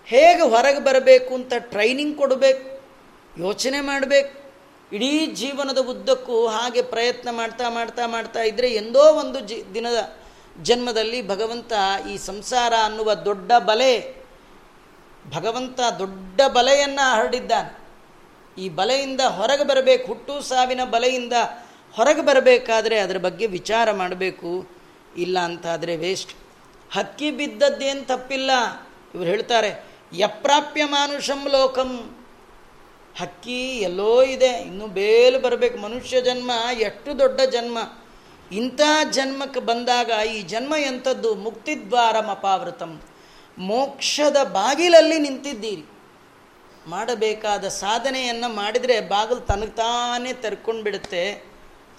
[0.06, 2.79] ಹೇಗೆ ಹೊರಗೆ ಬರಬೇಕು ಅಂತ ಟ್ರೈನಿಂಗ್ ಕೊಡಬೇಕು?
[3.38, 4.40] ಯೋಚನೆ ಮಾಡಬೇಕು.
[4.96, 10.18] ಇಡೀ ಜೀವನದ ಉದ್ದಕ್ಕೂ ಹಾಗೆ ಪ್ರಯತ್ನ ಮಾಡ್ತಾ ಮಾಡ್ತಾ ಮಾಡ್ತಾ ಇದ್ದರೆ ಎಂದೋ ಒಂದು ಜಿ, ದಿನದ
[10.64, 11.74] ಜನ್ಮದಲ್ಲಿ ಭಗವಂತ
[12.12, 14.26] ಈ ಸಂಸಾರ ಅನ್ನುವ ದೊಡ್ಡ ಬಲೆ,
[15.36, 17.80] ಭಗವಂತ ದೊಡ್ಡ ಬಲೆಯನ್ನು ಹರಡಿದ್ದಾನೆ.
[18.58, 21.34] ಈ ಬಲೆಯಿಂದ ಹೊರಗೆ ಬರಬೇಕು, ಹುಟ್ಟು ಸಾವಿನ ಬಲೆಯಿಂದ
[21.94, 24.68] ಹೊರಗೆ ಬರಬೇಕಾದರೆ ಅದರ ಬಗ್ಗೆ ವಿಚಾರ ಮಾಡಬೇಕು,
[25.18, 26.34] ಇಲ್ಲ ಅಂತಾದರೆ ವೇಸ್ಟ್
[26.92, 28.52] ಹಕ್ಕಿ ಬಿದ್ದದ್ದೇನು ತಪ್ಪಿಲ್ಲ.
[29.16, 32.16] ಇವರು ಹೇಳ್ತಾರೆ ಯಪ್ರಾಪ್ಯ ಮಾನುಷಂ ಲೋಕಂ.
[33.20, 35.78] ಹಕ್ಕಿ ಎಲ್ಲೋ ಇದೆ, ಇನ್ನು ಬೇಲು ಬರಬೇಕು.
[35.78, 37.78] ಮನುಷ್ಯ ಜನ್ಮ, ಎಷ್ಟು ದೊಡ್ಡ ಜನ್ಮ.
[38.52, 41.36] ಇಂಥ ಜನ್ಮಕ್ಕೆ ಬಂದಾಗ ಈ ಜನ್ಮ ಎಂಥದ್ದು?
[41.36, 43.02] ಮುಕ್ತಿದ್ವಾರ ಅಪಾವೃತಂ.
[43.58, 45.86] ಮೋಕ್ಷದ ಬಾಗಿಲಲ್ಲಿ ನಿಂತಿದ್ದೀರಿ.
[46.88, 51.44] ಮಾಡಬೇಕಾದ ಸಾಧನೆಯನ್ನು ಮಾಡಿದರೆ ಬಾಗಿಲು ತನಗೆ ತಾನೇ ತೆರ್ಕೊಂಡು ಬಿಡುತ್ತೆ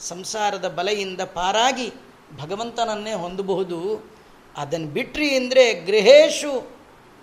[0.00, 1.92] ಸಂಸಾರದ ಬಲೆಯಿಂದ ಪಾರಾಗಿ
[2.42, 4.10] ಭಗವಂತನನ್ನೇ ಹೊಂದಬಹುದು.
[4.56, 6.70] ಅದನ್ನು ಬಿಟ್ರಿ ಅಂದರೆ ಗೃಹೇಶು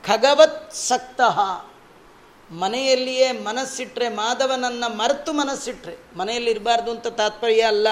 [0.03, 1.39] ಖಗವತ್ ಸಕ್ತಃ.
[2.51, 7.87] ಮನೆಯಲ್ಲಿಯೇ ಮನಸ್ಸಿಟ್ಟರೆ ಮಾಧವನನ್ನು ಮರೆತು ಮನಸ್ಸಿಟ್ಟರೆ ಮನೆಯಲ್ಲಿ ಇರಬಾರ್ದು ಅಂತ ತಾತ್ಪರ್ಯ ಅಲ್ಲ.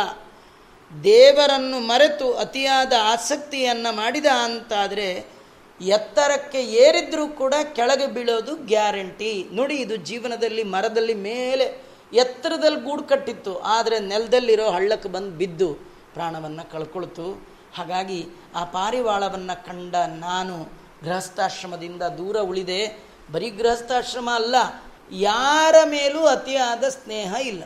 [1.03, 5.25] ದೇವರನ್ನು ಮರೆತು ಅತಿಯಾದ ಆಸಕ್ತಿಯನ್ನು ಮಾಡಿದ ಅಂತಾದರೆ,
[5.81, 9.47] ಎತ್ತರಕ್ಕೆ ಏರಿದ್ರೂ ಕೂಡ ಕೆಳಗೆ ಬೀಳೋದು ಗ್ಯಾರಂಟಿ.
[9.51, 11.83] ನೋಡಿ, ಇದು ಜೀವನದಲ್ಲಿ, ಮರದಲ್ಲಿ ಮೇಲೆ
[12.13, 13.59] ಎತ್ತರದಲ್ಲಿ ಗೂಡು ಕಟ್ಟಿತ್ತು.
[13.59, 15.73] ಆದರೆ ನೆಲದಲ್ಲಿರೋ ಹಳ್ಳಕ್ಕೆ ಬಂದು ಬಿದ್ದು
[16.13, 17.47] ಪ್ರಾಣವನ್ನು ಕಳ್ಕೊಳ್ತು.
[17.75, 18.25] ಹಾಗಾಗಿ
[18.55, 20.63] ಆ ಪಾರಿವಾಳವನ್ನು ಕಂಡ ನಾನು
[21.03, 23.14] ಗೃಹಸ್ಥಾಶ್ರಮದಿಂದ ದೂರ ಉಳಿದೆ.
[23.31, 24.55] ಬರೀ ಗೃಹಸ್ಥಾಶ್ರಮ ಅಲ್ಲ,
[25.11, 27.63] ಯಾರ ಮೇಲೂ ಅತಿಯಾದ ಸ್ನೇಹ ಇಲ್ಲ.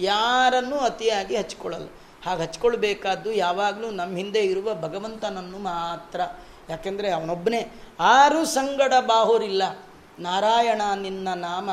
[0.00, 1.88] ಯಾರನ್ನೂ ಅತಿಯಾಗಿ ಹಚ್ಕೊಳ್ಳಲ್ಲ.
[2.24, 6.20] ಹಾಗೆ ಹಚ್ಕೊಳ್ಬೇಕಾದ್ದು ಯಾವಾಗಲೂ ನಮ್ಮ ಹಿಂದೆ ಇರುವ ಭಗವಂತನನ್ನು ಮಾತ್ರ.
[6.68, 7.82] ಯಾಕೆಂದರೆ ಅವನೊಬ್ಬನೇ.
[8.00, 9.62] ಆರು ಸಂಗಡ ಬಾಹೋರಿಲ್ಲ.
[10.18, 11.70] ನಾರಾಯಣ ನಿನ್ನ ನಾಮ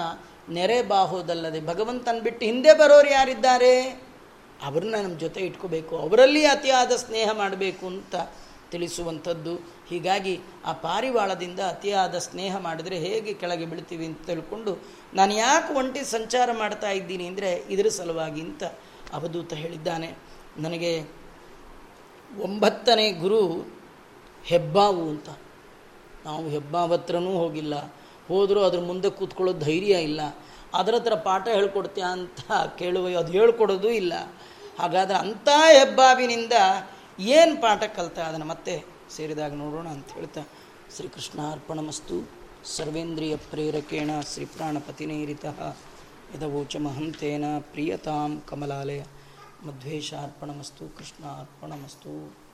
[0.54, 1.66] ನೆರೆ ಬಾಹೋದಲ್ಲದೆ.
[1.66, 4.02] ಭಗವಂತನ ಬಿಟ್ಟು ಹಿಂದೆ ಬರೋರು ಯಾರಿದ್ದಾರೆ?
[4.66, 5.98] ಅವ್ರನ್ನ ನಮ್ಮ ಜೊತೆ ಇಟ್ಕೋಬೇಕು.
[5.98, 8.16] ಅವರಲ್ಲಿ ಅತಿಯಾದ ಸ್ನೇಹ ಮಾಡಬೇಕು ಅಂತ
[8.72, 14.84] ತಿಳಿಸುವಂಥದ್ದು ಹೀಗಾಗಿ ಆ ಪಾರಿವಾಳದಿಂದ ಅತಿಯಾದ ಸ್ನೇಹ ಮಾಡಿದರೆ ಹೇಗೆ ಕೆಳಗೆ ಬೀಳ್ತೀವಿ ಅಂತ ತಿಳ್ಕೊಂಡು
[15.14, 18.64] ನಾನು ಯಾಕೆ ಒಂಟಿ ಸಂಚಾರ ಮಾಡ್ತಾ ಇದ್ದೀನಿ ಅಂದರೆ ಇದರ ಸಲುವಾಗಿ ಅಂತ
[19.14, 20.18] ಅವಧೂತ ಹೇಳಿದ್ದಾನೆ.
[20.58, 21.04] ನನಗೆ
[22.40, 23.42] ಒಂಬತ್ತನೇ ಗುರು
[24.44, 25.30] ಹೆಬ್ಬಾವು ಅಂತ.
[26.26, 27.94] ನಾವು ಹೆಬ್ಬಾವ ಹತ್ರನೂ ಹೋಗಿಲ್ಲ.
[28.28, 30.22] ಹೋದರೂ ಅದ್ರ ಮುಂದೆ ಕೂತ್ಕೊಳ್ಳೋ ಧೈರ್ಯ ಇಲ್ಲ.
[30.74, 34.14] ಅದರ ಹತ್ರ ಪಾಠ ಹೇಳ್ಕೊಡ್ತೀಯ ಅಂತ ಕೇಳುವ, ಅದು ಹೇಳ್ಕೊಡೋದು ಇಲ್ಲ.
[34.80, 36.54] ಹಾಗಾದರೆ ಅಂಥ ಹೆಬ್ಬಾವಿನಿಂದ
[37.20, 38.95] ಏನು ಪಾಠ ಕಲಿತ ಅದನ್ನು ಮತ್ತೆ?
[39.10, 40.42] ಸೇರಿದಾಗ ನೋಡೋಣ ಅಂತ ಹೇಳ್ತಾ
[40.96, 42.30] ಶ್ರೀ ಕೃಷ್ಣಾರ್ಪಣಮಸ್ತು
[42.66, 45.46] ಸರ್ವೇಂದ್ರಿಯ ಪ್ರೇರಕೇಣ ಶ್ರೀಪ್ರಾಣಪತಿನೇರಿತ
[46.36, 49.04] ಯದವೋಚಮಹಂತೇನ ಪ್ರಿಯತಾಂ ಕಮಲಾಲಯ.
[49.68, 52.45] ಮಧ್ವೇಶಾರ್ಪಣಮಸ್ತು ಕೃಷ್ಣಾರ್ಪಣಮಸ್ತು